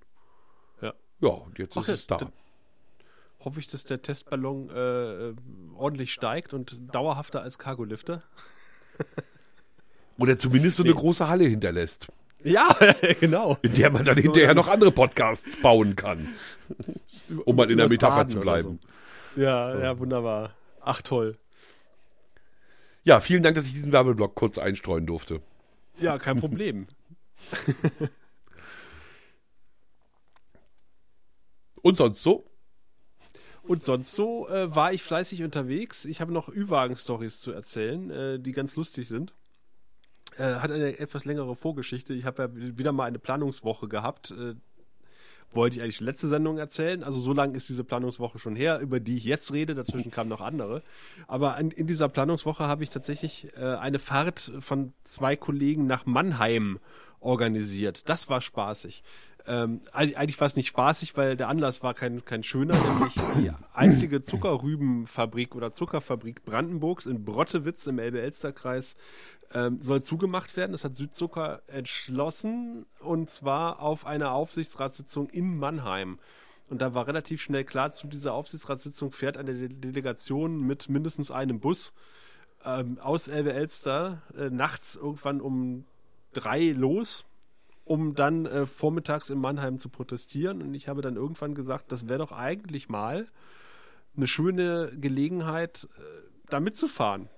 [0.81, 0.93] Ja.
[1.19, 2.31] Ja, und jetzt Ach, ist es da.
[3.45, 5.35] Hoffe ich, dass der Testballon äh, äh,
[5.75, 8.23] ordentlich steigt und dauerhafter als Cargolifter.
[10.17, 12.07] Oder zumindest so eine große Halle hinterlässt,
[12.43, 12.75] Ja,
[13.19, 13.59] genau.
[13.61, 16.33] in der man dann hinterher noch andere Podcasts bauen kann.
[17.45, 18.79] Um mal in der Metapher Baden zu bleiben.
[19.35, 19.41] So.
[19.41, 20.55] Ja, ja, wunderbar.
[20.81, 21.37] Ach toll.
[23.03, 25.41] Ja, vielen Dank, dass ich diesen Werbeblock kurz einstreuen durfte.
[25.99, 26.87] Ja, kein Problem.
[31.81, 32.45] Und sonst so?
[33.67, 36.05] Und sonst so äh, war ich fleißig unterwegs.
[36.05, 39.33] Ich habe noch Ü-Wagen-Stories zu erzählen, äh, die ganz lustig sind.
[40.37, 42.13] Äh, hat eine etwas längere Vorgeschichte.
[42.13, 44.31] Ich habe ja wieder mal eine Planungswoche gehabt.
[44.31, 44.55] Äh,
[45.51, 47.03] wollte ich eigentlich letzte Sendung erzählen.
[47.03, 49.73] Also so lange ist diese Planungswoche schon her, über die ich jetzt rede.
[49.73, 50.81] Dazwischen kamen noch andere.
[51.27, 56.05] Aber in, in dieser Planungswoche habe ich tatsächlich äh, eine Fahrt von zwei Kollegen nach
[56.05, 56.79] Mannheim
[57.19, 58.07] organisiert.
[58.09, 59.03] Das war spaßig.
[59.47, 63.51] Ähm, eigentlich war es nicht spaßig, weil der Anlass war kein, kein schöner, nämlich die
[63.73, 68.95] einzige Zuckerrübenfabrik oder Zuckerfabrik Brandenburgs in Brottewitz im Elbe-Elster-Kreis
[69.53, 70.71] ähm, soll zugemacht werden.
[70.71, 76.19] Das hat Südzucker entschlossen und zwar auf einer Aufsichtsratssitzung in Mannheim.
[76.67, 81.29] Und da war relativ schnell klar, zu dieser Aufsichtsratssitzung fährt eine De Delegation mit mindestens
[81.29, 81.93] einem Bus
[82.65, 85.85] ähm, aus Elbe-Elster äh, nachts irgendwann um
[86.33, 87.25] drei los
[87.85, 90.61] um dann äh, vormittags in Mannheim zu protestieren.
[90.61, 93.27] Und ich habe dann irgendwann gesagt, das wäre doch eigentlich mal
[94.17, 96.01] eine schöne Gelegenheit, äh,
[96.49, 97.29] da mitzufahren.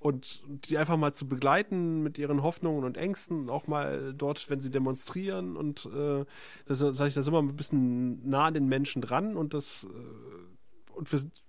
[0.00, 4.60] Und die einfach mal zu begleiten mit ihren Hoffnungen und Ängsten, auch mal dort, wenn
[4.60, 5.56] sie demonstrieren.
[5.56, 6.24] Und äh,
[6.66, 9.84] das sage ich, da sind wir ein bisschen nah an den Menschen dran und das
[9.84, 11.42] äh, und wir sind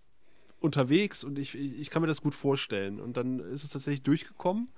[0.60, 3.00] unterwegs und ich, ich kann mir das gut vorstellen.
[3.00, 4.70] Und dann ist es tatsächlich durchgekommen.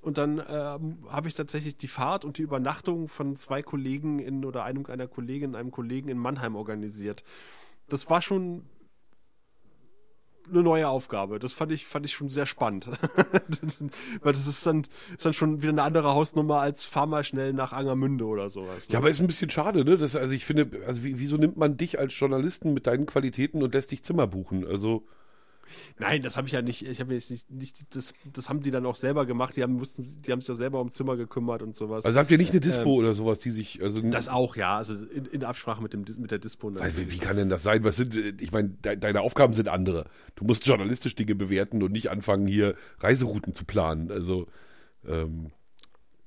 [0.00, 4.44] Und dann ähm, habe ich tatsächlich die Fahrt und die Übernachtung von zwei Kollegen in
[4.44, 7.22] oder einem einer Kollegin, einem Kollegen in Mannheim organisiert.
[7.88, 8.62] Das war schon
[10.48, 11.38] eine neue Aufgabe.
[11.38, 12.86] Das fand ich, fand ich schon sehr spannend.
[14.22, 17.52] Weil das ist dann, ist dann schon wieder eine andere Hausnummer als fahr mal schnell
[17.52, 18.88] nach Angermünde oder sowas.
[18.88, 18.94] Ne?
[18.94, 19.96] Ja, aber ist ein bisschen schade, ne?
[19.96, 23.62] Das, also ich finde, also wie, wieso nimmt man dich als Journalisten mit deinen Qualitäten
[23.62, 24.66] und lässt dich Zimmer buchen?
[24.66, 25.04] Also.
[25.98, 26.86] Nein, das habe ich ja nicht.
[26.86, 29.56] Ich habe jetzt nicht, nicht das, das haben die dann auch selber gemacht.
[29.56, 32.04] Die haben wussten, die haben sich ja selber um Zimmer gekümmert und sowas.
[32.04, 34.76] Also habt ihr nicht eine Dispo ähm, oder sowas, die sich also das auch ja,
[34.76, 36.74] also in, in Absprache mit dem mit der Dispo.
[36.74, 37.84] Weil, wie, wie kann denn das sein?
[37.84, 38.14] Was sind?
[38.40, 40.06] Ich meine, de, deine Aufgaben sind andere.
[40.36, 44.10] Du musst journalistisch Dinge bewerten und nicht anfangen hier Reiserouten zu planen.
[44.10, 44.46] Also
[45.06, 45.52] ähm,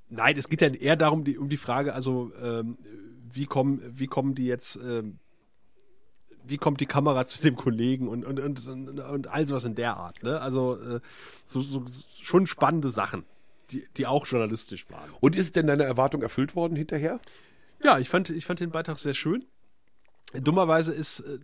[0.10, 2.78] Nein, es geht ja eher darum, die, um die Frage, also ähm,
[3.32, 5.18] wie kommen, wie kommen die jetzt ähm,
[6.46, 9.76] wie kommt die Kamera zu dem Kollegen und, und, und, und, und all sowas in
[9.76, 10.24] der Art.
[10.24, 10.40] Ne?
[10.40, 11.00] Also äh,
[11.46, 11.86] so, so,
[12.22, 13.24] schon spannende Sachen,
[13.72, 15.10] die, die auch journalistisch waren.
[15.22, 17.20] Und ist denn deine Erwartung erfüllt worden hinterher?
[17.84, 19.46] Ja, ich fand, ich fand den Beitrag sehr schön.
[20.34, 21.40] Dummerweise ist äh,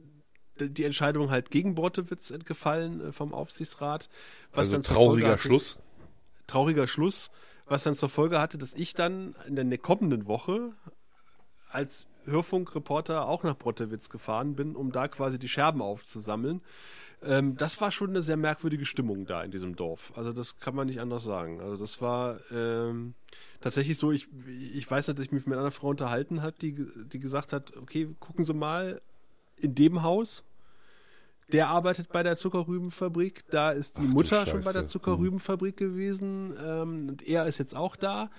[0.67, 4.09] die Entscheidung halt gegen Brottewitz gefallen äh, vom Aufsichtsrat.
[4.51, 5.79] also trauriger hatte, Schluss.
[6.47, 7.29] Trauriger Schluss,
[7.67, 10.73] was dann zur Folge hatte, dass ich dann in der kommenden Woche
[11.69, 16.61] als Hörfunkreporter auch nach Brottewitz gefahren bin, um da quasi die Scherben aufzusammeln.
[17.21, 20.13] Ähm, das war schon eine sehr merkwürdige Stimmung da in diesem Dorf.
[20.15, 21.59] Also das kann man nicht anders sagen.
[21.59, 23.13] Also das war ähm,
[23.59, 24.27] tatsächlich so, ich,
[24.73, 27.75] ich weiß nicht, dass ich mich mit einer Frau unterhalten habe, die, die gesagt hat,
[27.77, 29.01] okay, gucken Sie mal
[29.57, 30.45] in dem Haus,
[31.51, 36.55] der arbeitet bei der Zuckerrübenfabrik, da ist die Ach, Mutter schon bei der Zuckerrübenfabrik gewesen
[36.63, 38.29] ähm, und er ist jetzt auch da.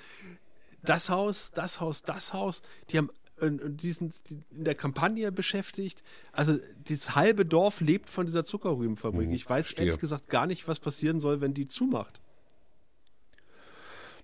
[0.82, 3.11] Das Haus, das Haus, das Haus, die haben
[3.41, 6.03] die sind in der Kampagne beschäftigt.
[6.32, 9.28] Also das halbe Dorf lebt von dieser Zuckerrübenfabrik.
[9.28, 9.86] Mhm, ich weiß verstehe.
[9.86, 12.20] ehrlich gesagt gar nicht, was passieren soll, wenn die zumacht.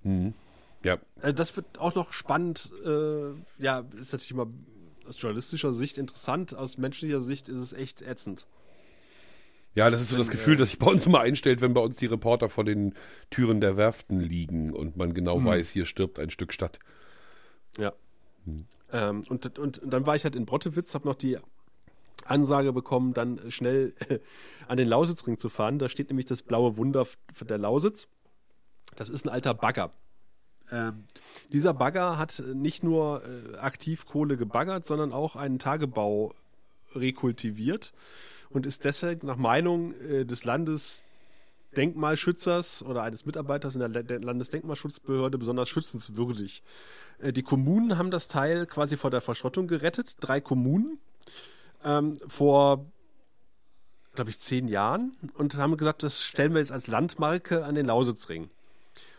[0.03, 0.35] Mhm.
[0.85, 0.99] Ja.
[1.21, 2.73] Also das wird auch noch spannend.
[2.85, 4.49] Äh, ja, ist natürlich immer
[5.07, 6.55] aus journalistischer Sicht interessant.
[6.55, 8.47] Aus menschlicher Sicht ist es echt ätzend.
[9.75, 11.83] Ja, das ist so das Gefühl, äh, das sich bei uns immer einstellt, wenn bei
[11.83, 12.95] uns die Reporter vor den
[13.31, 15.45] Türen der Werften liegen und man genau mhm.
[15.45, 16.79] weiß, hier stirbt ein Stück Stadt.
[17.77, 17.93] Ja.
[18.47, 18.67] Mhm.
[18.97, 21.37] Ähm, und, und, und, dann war ich halt in Brottewitz, habe noch die
[22.25, 23.95] Ansage bekommen, dann schnell
[24.69, 25.79] an den Lausitzring zu fahren.
[25.79, 27.07] Da steht nämlich das blaue Wunder
[27.41, 28.09] der Lausitz.
[28.97, 29.93] Das ist ein alter Bagger.
[30.73, 31.05] Ähm,
[31.53, 36.35] dieser Bagger hat nicht nur äh, aktiv Kohle gebaggert, sondern auch einen Tagebau
[36.95, 37.93] rekultiviert
[38.49, 41.03] und ist deshalb nach Meinung äh, des Landes
[41.77, 46.63] Denkmalschützers oder eines Mitarbeiters in der Landesdenkmalschutzbehörde besonders schützenswürdig.
[47.19, 50.17] Äh, die Kommunen haben das Teil quasi vor der Verschrottung gerettet.
[50.21, 50.99] Drei Kommunen
[51.85, 52.87] ähm, vor,
[54.15, 57.87] glaube ich, zehn Jahren und haben gesagt, das stellen wir jetzt als Landmarke an den
[57.87, 58.51] Lausitzring.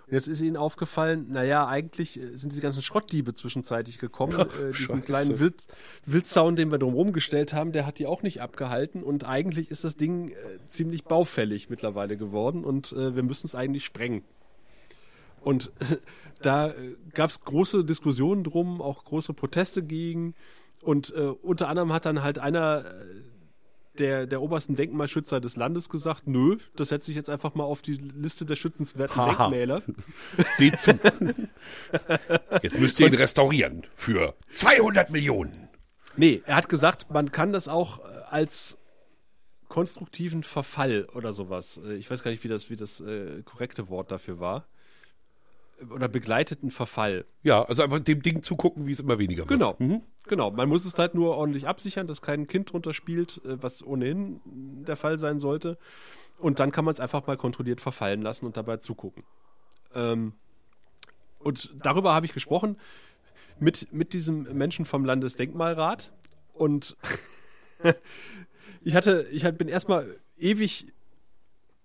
[0.09, 4.39] Jetzt ist ihnen aufgefallen, naja, eigentlich äh, sind diese ganzen Schrottdiebe zwischenzeitlich gekommen.
[4.39, 5.65] äh, diesen kleinen Wild,
[6.05, 9.03] Wildzaun, den wir drumherum gestellt haben, der hat die auch nicht abgehalten.
[9.03, 10.35] Und eigentlich ist das Ding äh,
[10.69, 14.23] ziemlich baufällig mittlerweile geworden und äh, wir müssen es eigentlich sprengen.
[15.41, 15.97] Und äh,
[16.41, 16.73] da
[17.13, 20.35] gab es große Diskussionen drum, auch große Proteste gegen.
[20.81, 22.85] Und äh, unter anderem hat dann halt einer
[23.99, 27.81] der, der obersten Denkmalschützer des Landes gesagt, nö, das setze ich jetzt einfach mal auf
[27.81, 29.49] die Liste der schützenswerten Haha.
[29.49, 29.81] Denkmäler.
[30.57, 30.99] Seht zu.
[32.61, 35.69] Jetzt müsst ihr ihn restaurieren für 200 Millionen.
[36.15, 38.77] Nee, er hat gesagt, man kann das auch äh, als
[39.67, 41.79] konstruktiven Verfall oder sowas.
[41.85, 44.65] Äh, ich weiß gar nicht, wie das, wie das äh, korrekte Wort dafür war.
[45.93, 47.25] Oder begleitet einen Verfall.
[47.43, 49.49] Ja, also einfach dem Ding zugucken, wie es immer weniger wird.
[49.49, 49.75] Genau.
[49.79, 50.01] Mhm.
[50.27, 50.51] Genau.
[50.51, 54.41] Man muss es halt nur ordentlich absichern, dass kein Kind drunter spielt, äh, was ohnehin
[54.45, 55.77] der Fall sein sollte.
[56.39, 59.23] Und dann kann man es einfach mal kontrolliert verfallen lassen und dabei zugucken.
[59.93, 60.33] Ähm,
[61.39, 62.77] und darüber habe ich gesprochen
[63.59, 66.11] mit, mit diesem Menschen vom Landesdenkmalrat.
[66.53, 66.97] Und
[68.81, 70.87] ich hatte, ich bin erstmal ewig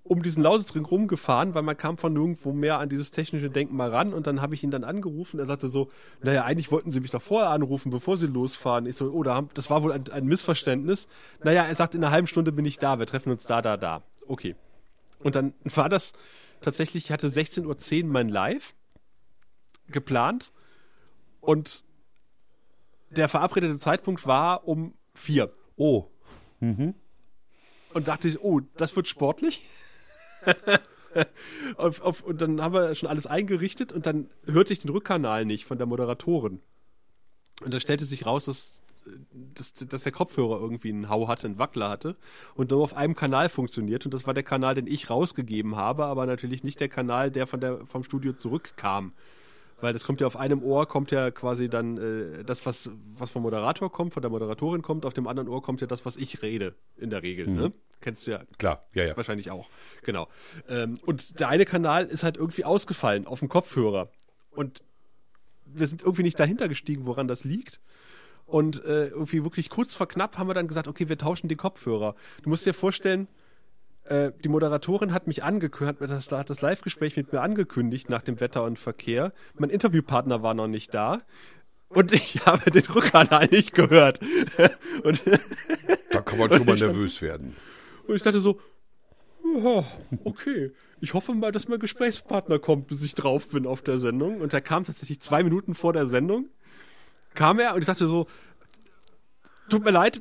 [0.05, 4.13] um diesen Lausitzring rumgefahren, weil man kam von nirgendwo mehr an dieses technische Denkmal ran
[4.13, 5.39] und dann habe ich ihn dann angerufen.
[5.39, 5.91] Er sagte so,
[6.23, 8.87] naja, eigentlich wollten Sie mich doch vorher anrufen, bevor Sie losfahren.
[8.87, 11.07] Ich so, oh, da haben, das war wohl ein, ein Missverständnis.
[11.45, 13.77] Naja, er sagt, in einer halben Stunde bin ich da, wir treffen uns da, da,
[13.77, 14.03] da.
[14.27, 14.57] Okay.
[15.21, 16.13] Und dann war das
[16.61, 18.75] tatsächlich, ich hatte 16.10 Uhr mein Live
[19.89, 20.53] geplant
[21.41, 21.85] und
[23.11, 25.53] der verabredete Zeitpunkt war um vier.
[25.77, 26.07] Oh.
[27.93, 29.63] Und dachte ich, oh, das wird sportlich.
[31.77, 35.45] auf, auf, und dann haben wir schon alles eingerichtet und dann hörte ich den Rückkanal
[35.45, 36.61] nicht von der Moderatorin.
[37.65, 38.81] Und da stellte sich raus, dass,
[39.33, 42.17] dass, dass der Kopfhörer irgendwie einen Hau hatte, einen Wackler hatte
[42.55, 44.05] und nur auf einem Kanal funktioniert.
[44.05, 47.47] Und das war der Kanal, den ich rausgegeben habe, aber natürlich nicht der Kanal, der,
[47.47, 49.13] von der vom Studio zurückkam.
[49.83, 53.31] Weil das kommt ja auf einem Ohr, kommt ja quasi dann äh, das, was, was
[53.31, 56.17] vom Moderator kommt, von der Moderatorin kommt, auf dem anderen Ohr kommt ja das, was
[56.17, 57.49] ich rede, in der Regel.
[57.49, 57.73] Ne?
[58.01, 59.17] Kennst du ja Klar, ja, ja.
[59.17, 59.69] wahrscheinlich auch.
[60.05, 60.29] Genau.
[60.69, 64.09] Ähm, und der eine Kanal ist halt irgendwie ausgefallen auf dem Kopfhörer.
[64.53, 64.85] Und
[65.65, 67.81] wir sind irgendwie nicht dahinter gestiegen, woran das liegt.
[68.47, 71.57] Und äh, irgendwie wirklich kurz vor knapp haben wir dann gesagt, okay, wir tauschen die
[71.57, 72.15] Kopfhörer.
[72.43, 73.27] Du musst dir vorstellen,
[74.13, 78.23] äh, die Moderatorin hat mich angekündigt, hat das, hat das Live-Gespräch mit mir angekündigt nach
[78.23, 79.31] dem Wetter und Verkehr.
[79.59, 81.23] Mein Interviewpartner war noch nicht da.
[81.89, 84.21] Und ich habe den Rückkanal nicht gehört.
[85.05, 85.23] und,
[86.11, 87.57] Da kann man schon mal ich dachte- nervös werden.
[88.07, 88.61] und ich dachte so,
[90.25, 90.73] okay.
[91.01, 94.41] Ich hoffe mal, dass mein Gesprächspartner kommt, bis ich drauf bin auf der Sendung.
[94.41, 96.49] Und er kam tatsächlich zwei Minuten vor der Sendung.
[97.35, 98.29] Kam er und ich sagte so,
[99.69, 100.21] tut mir leid,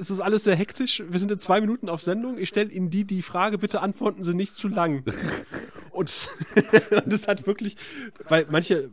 [0.00, 1.02] es ist alles sehr hektisch.
[1.06, 2.38] Wir sind in zwei Minuten auf Sendung.
[2.38, 5.04] Ich stelle Ihnen die, die Frage, bitte antworten Sie nicht zu lang.
[5.92, 6.08] und
[7.06, 7.76] es hat wirklich,
[8.28, 8.90] weil manche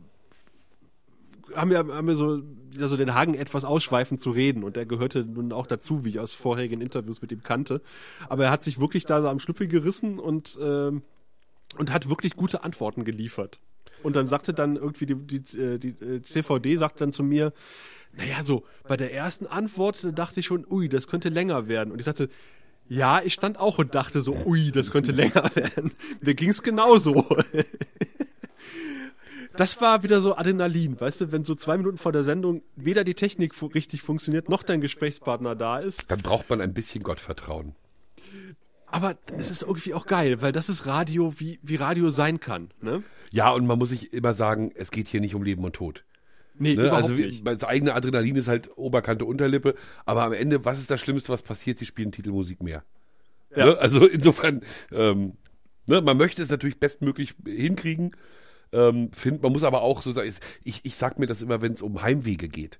[1.54, 2.42] haben ja, haben ja so,
[2.72, 6.10] ja so den Hagen etwas ausschweifend zu reden und er gehörte nun auch dazu, wie
[6.10, 7.80] ich aus vorherigen Interviews mit ihm kannte.
[8.28, 11.02] Aber er hat sich wirklich da so am Schlüppel gerissen und, ähm,
[11.78, 13.58] und hat wirklich gute Antworten geliefert.
[14.02, 17.52] Und dann sagte dann irgendwie die, die, äh, die äh, CVD sagt dann zu mir,
[18.16, 21.92] naja, so bei der ersten Antwort da dachte ich schon, ui, das könnte länger werden.
[21.92, 22.28] Und ich sagte,
[22.88, 25.92] ja, ich stand auch und dachte so, ui, das könnte länger werden.
[26.20, 27.24] Mir ging's genauso.
[29.56, 33.02] Das war wieder so Adrenalin, weißt du, wenn so zwei Minuten vor der Sendung weder
[33.02, 36.04] die Technik fu richtig funktioniert, noch dein Gesprächspartner da ist.
[36.08, 37.74] Dann braucht man ein bisschen Gottvertrauen.
[38.86, 42.70] Aber es ist irgendwie auch geil, weil das ist Radio, wie, wie Radio sein kann,
[42.80, 43.02] ne?
[43.32, 46.04] Ja, und man muss sich immer sagen, es geht hier nicht um Leben und Tod.
[46.58, 46.82] Nee, Ne?
[46.86, 47.46] überhaupt Also nicht.
[47.46, 51.42] das eigene Adrenalin ist halt Oberkante, Unterlippe, aber am Ende, was ist das Schlimmste, was
[51.42, 51.78] passiert?
[51.78, 52.84] Sie spielen Titelmusik mehr.
[53.56, 53.66] Ja.
[53.66, 53.78] Ne?
[53.78, 55.34] Also insofern, ähm,
[55.86, 58.12] ne, man möchte es natürlich bestmöglich hinkriegen.
[58.72, 60.30] Ähm, find, man muss aber auch so sagen,
[60.62, 62.76] ich, ich sag mir das immer, wenn es um Heimwege geht.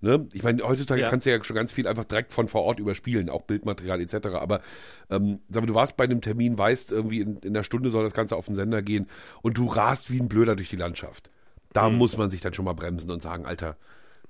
[0.00, 0.26] Ne?
[0.32, 1.10] Ich meine, heutzutage Ja.
[1.10, 4.28] kannst du ja schon ganz viel einfach direkt von vor Ort überspielen, auch Bildmaterial etc.
[4.32, 4.62] Aber
[5.10, 8.02] ähm, sag mal, du warst bei einem Termin, weißt, irgendwie in, in einer Stunde soll
[8.04, 9.06] das Ganze auf den Sender gehen
[9.42, 11.30] und du rast wie ein Blöder durch die Landschaft.
[11.72, 11.96] Da Mhm.
[11.96, 13.76] muss man sich dann schon mal bremsen und sagen, Alter,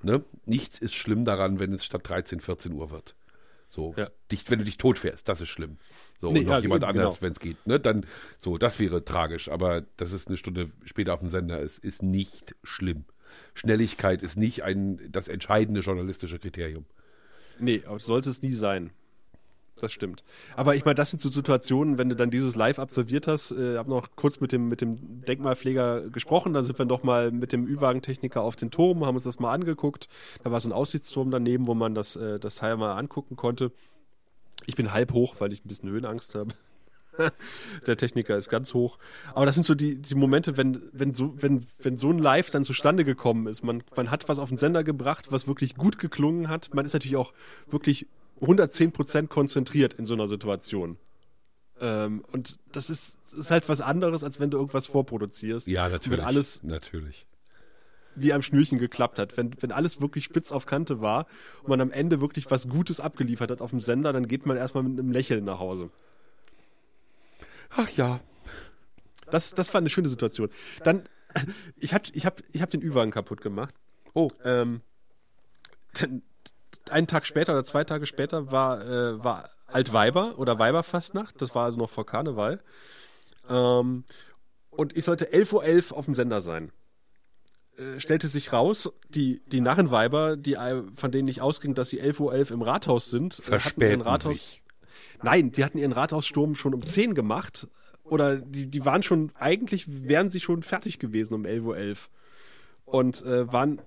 [0.03, 0.25] ne?
[0.45, 3.15] nichts ist schlimm daran, wenn es statt 13, 14 Uhr wird.
[3.69, 4.11] So, Ja.
[4.33, 5.79] dich, wenn du dich tot fährst, das ist schlimm.
[6.21, 6.91] So, Nee, und noch ja, jemand genau.
[6.91, 7.65] anders, wenn es geht.
[7.67, 7.79] Ne?
[7.79, 8.05] Dann,
[8.37, 9.49] so, das wäre tragisch.
[9.49, 13.05] Aber dass es eine Stunde später auf dem Sender ist, ist nicht schlimm.
[13.55, 16.85] Schnelligkeit ist nicht ein, das entscheidende journalistische Kriterium.
[17.61, 18.91] Nee, sollte es nie sein.
[19.81, 20.23] Das stimmt.
[20.57, 23.79] Aber ich meine, das sind so Situationen, wenn du dann dieses live absolviert hast, äh,
[23.79, 27.53] habe noch kurz mit dem, mit dem Denkmalpfleger gesprochen, dann sind wir noch mal mit
[27.53, 30.09] dem Ü-Wagentechniker auf den Turm, haben uns das mal angeguckt.
[30.45, 33.73] Da war so ein Aussichtsturm daneben, wo man das, äh, das Teil mal angucken konnte.
[34.67, 36.53] Ich bin halb hoch, weil ich ein bisschen Höhenangst habe.
[37.87, 38.99] Der Techniker ist ganz hoch.
[39.35, 42.51] Aber das sind so die, die Momente, wenn, wenn, so, wenn, wenn so ein Live
[42.51, 43.65] dann zustande gekommen ist.
[43.65, 46.75] Man, man hat was auf den Sender gebracht, was wirklich gut geklungen hat.
[46.75, 47.33] Man ist natürlich auch
[47.67, 48.07] wirklich
[48.41, 50.97] 110% konzentriert in so einer Situation.
[51.81, 55.67] Ähm, und das ist, ist halt was anderes, als wenn du irgendwas vorproduzierst.
[55.67, 56.19] Ja, natürlich.
[56.19, 57.27] Wenn alles Natürlich.
[58.15, 59.37] wie am Schnürchen geklappt hat.
[59.37, 61.27] Wenn, wenn alles wirklich spitz auf Kante war
[61.63, 64.57] und man am Ende wirklich was Gutes abgeliefert hat auf dem Sender, dann geht man
[64.57, 65.91] erstmal mit einem Lächeln nach Hause.
[67.71, 68.21] Ach ja.
[69.31, 70.51] Das, das war eine schöne Situation.
[70.83, 71.05] Dann,
[71.77, 73.75] ich hab, ich hab, ich hab den Ü-Wagen kaputt gemacht.
[74.13, 74.81] Oh, Ähm,
[75.95, 76.23] dann,
[76.91, 81.41] einen Tag später oder zwei Tage später war, äh, war Altweiber oder Weiberfastnacht.
[81.41, 82.61] Das war also noch vor Karneval.
[83.49, 84.05] Ähm,
[84.71, 86.73] Und ich sollte 11.11 Uhr auf dem Sender sein.
[87.77, 92.01] Äh, stellte sich raus, die, die Narrenweiber, die, äh, von denen ich ausging, dass sie
[92.01, 94.25] 11.11 Uhr im Rathaus sind, äh, hatten ihren Verspäten Rathaus.
[94.33, 94.63] sich.
[95.23, 97.69] Nein, die hatten ihren Rathaussturm schon um 10 gemacht.
[98.05, 101.97] Oder die, die waren schon, eigentlich wären sie schon fertig gewesen um 11.11 Uhr.
[102.87, 103.81] Und äh, waren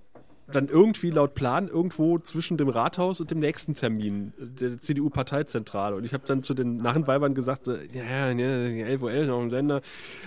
[0.52, 5.96] dann irgendwie laut Plan irgendwo zwischen dem Rathaus und dem nächsten Termin äh, der CDU-Parteizentrale.
[5.96, 9.50] Und ich habe dann zu den Narrenweibern gesagt, ja, ja, ja, 11.11 Uhr noch im
[9.50, 9.80] Sender,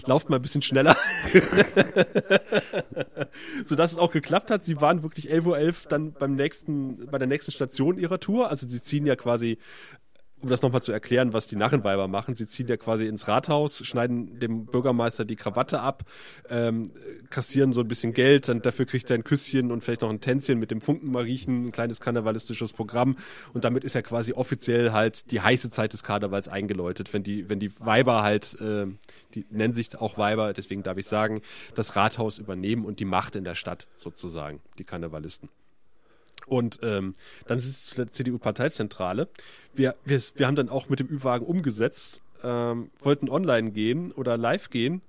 [0.05, 0.95] lauft mal ein bisschen schneller.
[3.65, 4.63] Sodass es auch geklappt hat.
[4.63, 8.49] Sie waren wirklich 11.11 Uhr dann beim nächsten, bei der nächsten Station ihrer Tour.
[8.49, 9.57] Also sie ziehen ja quasi
[10.41, 13.85] um das nochmal zu erklären, was die Narrenweiber machen, sie ziehen ja quasi ins Rathaus,
[13.85, 16.03] schneiden dem Bürgermeister die Krawatte ab,
[16.49, 16.91] ähm,
[17.29, 20.21] kassieren so ein bisschen Geld, dann dafür kriegt er ein Küsschen und vielleicht noch ein
[20.21, 23.17] Tänzchen mit dem Funkenmariechen, ein kleines karnevalistisches Programm
[23.53, 27.49] und damit ist ja quasi offiziell halt die heiße Zeit des Karnevals eingeläutet, wenn die,
[27.49, 28.85] wenn die Weiber halt, äh,
[29.33, 31.41] die nennen sich auch Weiber, deswegen darf ich sagen,
[31.73, 35.49] das Rathaus übernehmen und die Macht in der Stadt sozusagen, die Karnevalisten.
[36.47, 39.27] Und ähm, dann es der CDU-Parteizentrale.
[39.73, 44.37] Wir, wir, wir haben dann auch mit dem Ü-Wagen umgesetzt, ähm, wollten online gehen oder
[44.37, 45.01] live gehen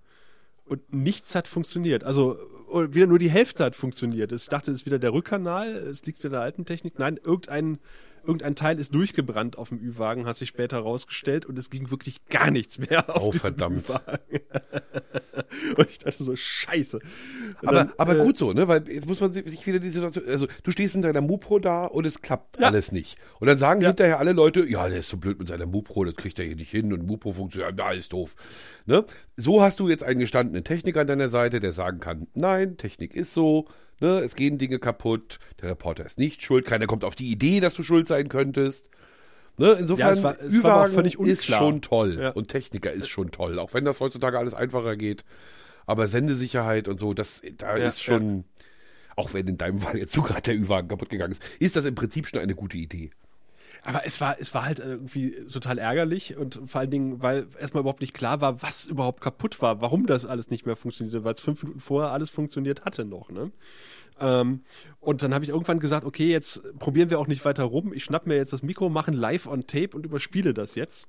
[0.68, 2.04] und nichts hat funktioniert.
[2.04, 2.38] Also
[2.72, 4.32] äh, wieder nur die Hälfte hat funktioniert.
[4.32, 6.98] Ich dachte, es ist wieder der Rückkanal, es liegt wieder in der alten Technik.
[6.98, 7.78] Nein, irgendein,
[8.24, 12.24] irgendein Teil ist durchgebrannt auf dem Ü-Wagen, hat sich später herausgestellt und es ging wirklich
[12.28, 13.88] gar nichts mehr auf Oh, verdammt.
[13.88, 14.40] Ü-Wagen.
[15.76, 16.98] und ich dachte so, scheiße.
[17.62, 18.68] Und Aber, dann, aber äh, gut so, ne?
[18.68, 21.86] Weil jetzt muss man sich wieder die Situation, also du stehst mit deiner Mupro da
[21.86, 22.66] und es klappt Ja.
[22.68, 23.16] alles nicht.
[23.40, 23.88] Und dann sagen Ja.
[23.88, 26.56] hinterher alle Leute, ja, der ist so blöd mit seiner Mupro, das kriegt er hier
[26.56, 28.34] nicht hin und Mupro funktioniert, da ist doof.
[28.86, 29.04] Ne?
[29.36, 33.14] So hast du jetzt einen gestandenen Techniker an deiner Seite, der sagen kann, nein, Technik
[33.14, 33.66] ist so,
[34.00, 34.18] ne?
[34.20, 37.74] es gehen Dinge kaputt, der Reporter ist nicht schuld, keiner kommt auf die Idee, dass
[37.74, 38.90] du schuld sein könntest.
[39.56, 39.72] Ne?
[39.72, 41.58] Insofern, Ja, es war- es war völlig ist unklar.
[41.58, 42.30] schon toll Ja.
[42.30, 45.24] und Techniker ist schon toll, auch wenn das heutzutage alles einfacher geht.
[45.86, 48.44] Aber Sendesicherheit und so, das da Ja, ist schon,
[49.16, 51.94] auch wenn in deinem Fall jetzt sogar der Ü-Wagen kaputt gegangen ist, ist das im
[51.94, 53.10] Prinzip schon eine gute Idee.
[53.82, 57.82] Aber es war, es war halt irgendwie total ärgerlich und vor allen Dingen, weil erstmal
[57.82, 61.34] überhaupt nicht klar war, was überhaupt kaputt war, warum das alles nicht mehr funktionierte, weil
[61.34, 63.52] es fünf Minuten vorher alles funktioniert hatte noch, ne?
[64.20, 64.62] Ähm,
[65.00, 67.92] und dann habe ich irgendwann gesagt, okay, jetzt probieren wir auch nicht weiter rum.
[67.92, 71.06] Ich schnapp mir jetzt das Mikro, mache ein Live on Tape und überspiele das jetzt.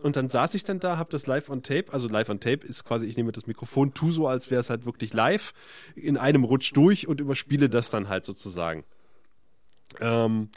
[0.00, 2.66] Und dann saß ich dann da, habe das live on tape, also live on tape
[2.66, 5.54] ist quasi, ich nehme das Mikrofon, tu so, als wäre es halt wirklich live,
[5.94, 8.84] in einem Rutsch durch und überspiele das dann halt sozusagen.
[10.00, 10.50] Ähm,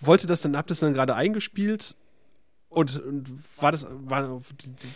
[0.00, 1.96] wollte das dann, hab das dann gerade eingespielt
[2.68, 3.28] und, und
[3.60, 4.40] war das, war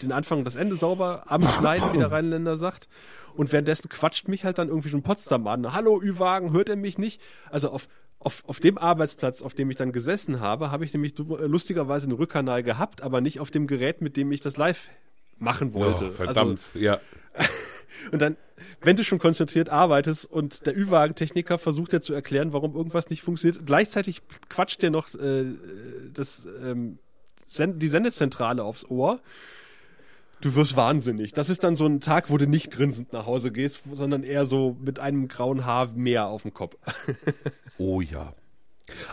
[0.02, 2.88] den Anfang und das Ende sauber am Schneiden, wie der Rheinländer sagt.
[3.34, 5.72] Und währenddessen quatscht mich halt dann irgendwie schon Potsdam an.
[5.72, 7.22] Hallo, Ü-Wagen, hört er mich nicht?
[7.50, 11.14] Also auf, auf, auf dem Arbeitsplatz, auf dem ich dann gesessen habe, habe ich nämlich
[11.14, 14.88] du- lustigerweise einen Rückkanal gehabt, aber nicht auf dem Gerät, mit dem ich das live
[15.38, 16.08] machen wollte.
[16.08, 17.00] Oh, verdammt, ja.
[18.12, 18.36] Und dann,
[18.82, 23.22] wenn du schon konzentriert arbeitest und der Ü-Wagen-Techniker versucht dir zu erklären, warum irgendwas nicht
[23.22, 25.44] funktioniert, gleichzeitig quatscht dir noch äh,
[26.12, 26.98] das, ähm,
[27.58, 29.20] die Sendezentrale aufs Ohr.
[30.40, 31.34] Du wirst wahnsinnig.
[31.34, 34.46] Das ist dann so ein Tag, wo du nicht grinsend nach Hause gehst, sondern eher
[34.46, 36.76] so mit einem grauen Haar mehr auf dem Kopf.
[37.78, 38.34] Oh ja.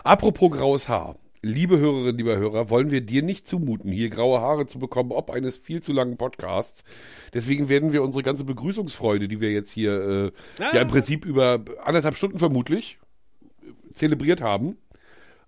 [0.04, 1.16] Apropos graues Haar.
[1.42, 5.30] Liebe Hörerinnen, lieber Hörer, wollen wir dir nicht zumuten, hier graue Haare zu bekommen, ob
[5.30, 6.82] eines viel zu langen Podcasts.
[7.32, 11.64] Deswegen werden wir unsere ganze Begrüßungsfreude, die wir jetzt hier äh, ja im Prinzip über
[11.84, 12.98] anderthalb Stunden vermutlich
[13.94, 14.78] zelebriert haben,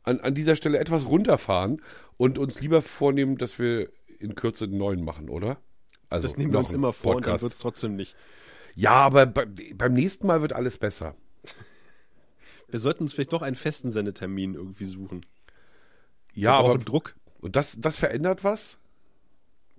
[0.04, 1.82] an, an dieser Stelle etwas runterfahren
[2.16, 5.58] und uns lieber vornehmen, dass wir in Kürze einen neuen machen, oder?
[6.08, 7.42] Also Das nehmen wir uns immer vor und dann Podcast.
[7.42, 8.14] wird es trotzdem nicht.
[8.74, 11.16] Ja, aber bei, beim nächsten Mal wird alles besser.
[12.68, 15.26] Wir sollten uns vielleicht doch einen festen Sendetermin irgendwie suchen.
[16.34, 18.78] Ja, aber Druck, und das, das verändert was?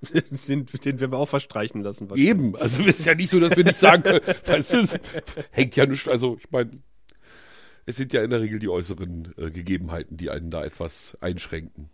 [0.48, 2.10] den, den werden wir auch verstreichen lassen.
[2.16, 5.00] Eben, also es ist ja nicht so, dass wir nicht sagen können, weißt du, es
[5.52, 6.72] hängt ja nicht, also ich meine,
[7.86, 11.90] es sind ja in der Regel die äußeren äh, Gegebenheiten, die einen da etwas einschränken.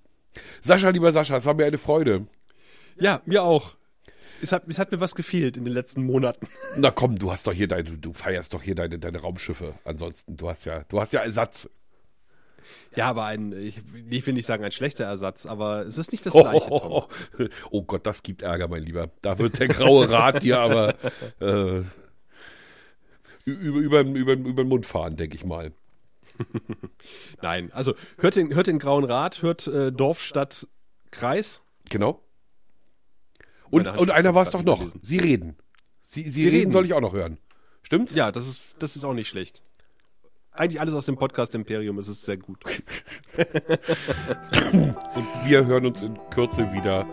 [0.62, 2.28] Sascha, lieber Sascha, es war mir eine Freude.
[3.00, 3.76] Ja, mir auch.
[4.42, 6.48] Es hat, es hat mir was gefehlt in den letzten Monaten.
[6.76, 9.74] Na komm, du hast doch hier deine, du feierst doch hier deine, deine Raumschiffe.
[9.84, 11.70] Ansonsten, du hast ja, du hast ja Ersatz.
[12.96, 16.26] Ja, aber ein, ich, ich will nicht sagen ein schlechter Ersatz, aber es ist nicht
[16.26, 16.72] das Oh, gleiche.
[16.72, 17.08] oh, oh,
[17.40, 17.46] oh.
[17.72, 19.10] oh Gott, das gibt Ärger, mein Lieber.
[19.22, 20.96] Da wird der graue Rat dir aber
[21.40, 21.84] äh,
[23.46, 25.72] über, über, über, über den Mund fahren, denke ich mal.
[27.42, 30.68] Nein, also hört den, hört den Grauen Rat, hört äh, Dorf, Stadt,
[31.12, 31.62] Kreis.
[31.90, 32.22] Genau.
[33.70, 34.86] Und, und einer war es doch noch.
[35.02, 35.56] Sie reden.
[36.04, 36.72] Sie, Sie, Sie reden, reden.
[36.72, 37.38] soll ich auch noch hören.
[37.84, 38.14] Stimmt's?
[38.16, 39.64] Ja, das ist, das ist auch nicht schlecht.
[40.58, 42.58] Eigentlich alles aus dem Podcast Imperium, es ist sehr gut.
[43.38, 47.06] Und wir hören uns in Kürze wieder.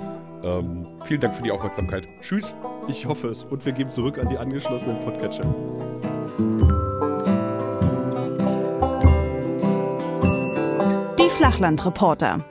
[0.42, 2.08] Ähm, vielen Dank für die Aufmerksamkeit.
[2.22, 2.54] Tschüss.
[2.88, 3.44] Ich hoffe es.
[3.44, 5.44] Und wir geben zurück an die angeschlossenen Podcatcher.
[11.18, 12.46] Die Flachlandreporter.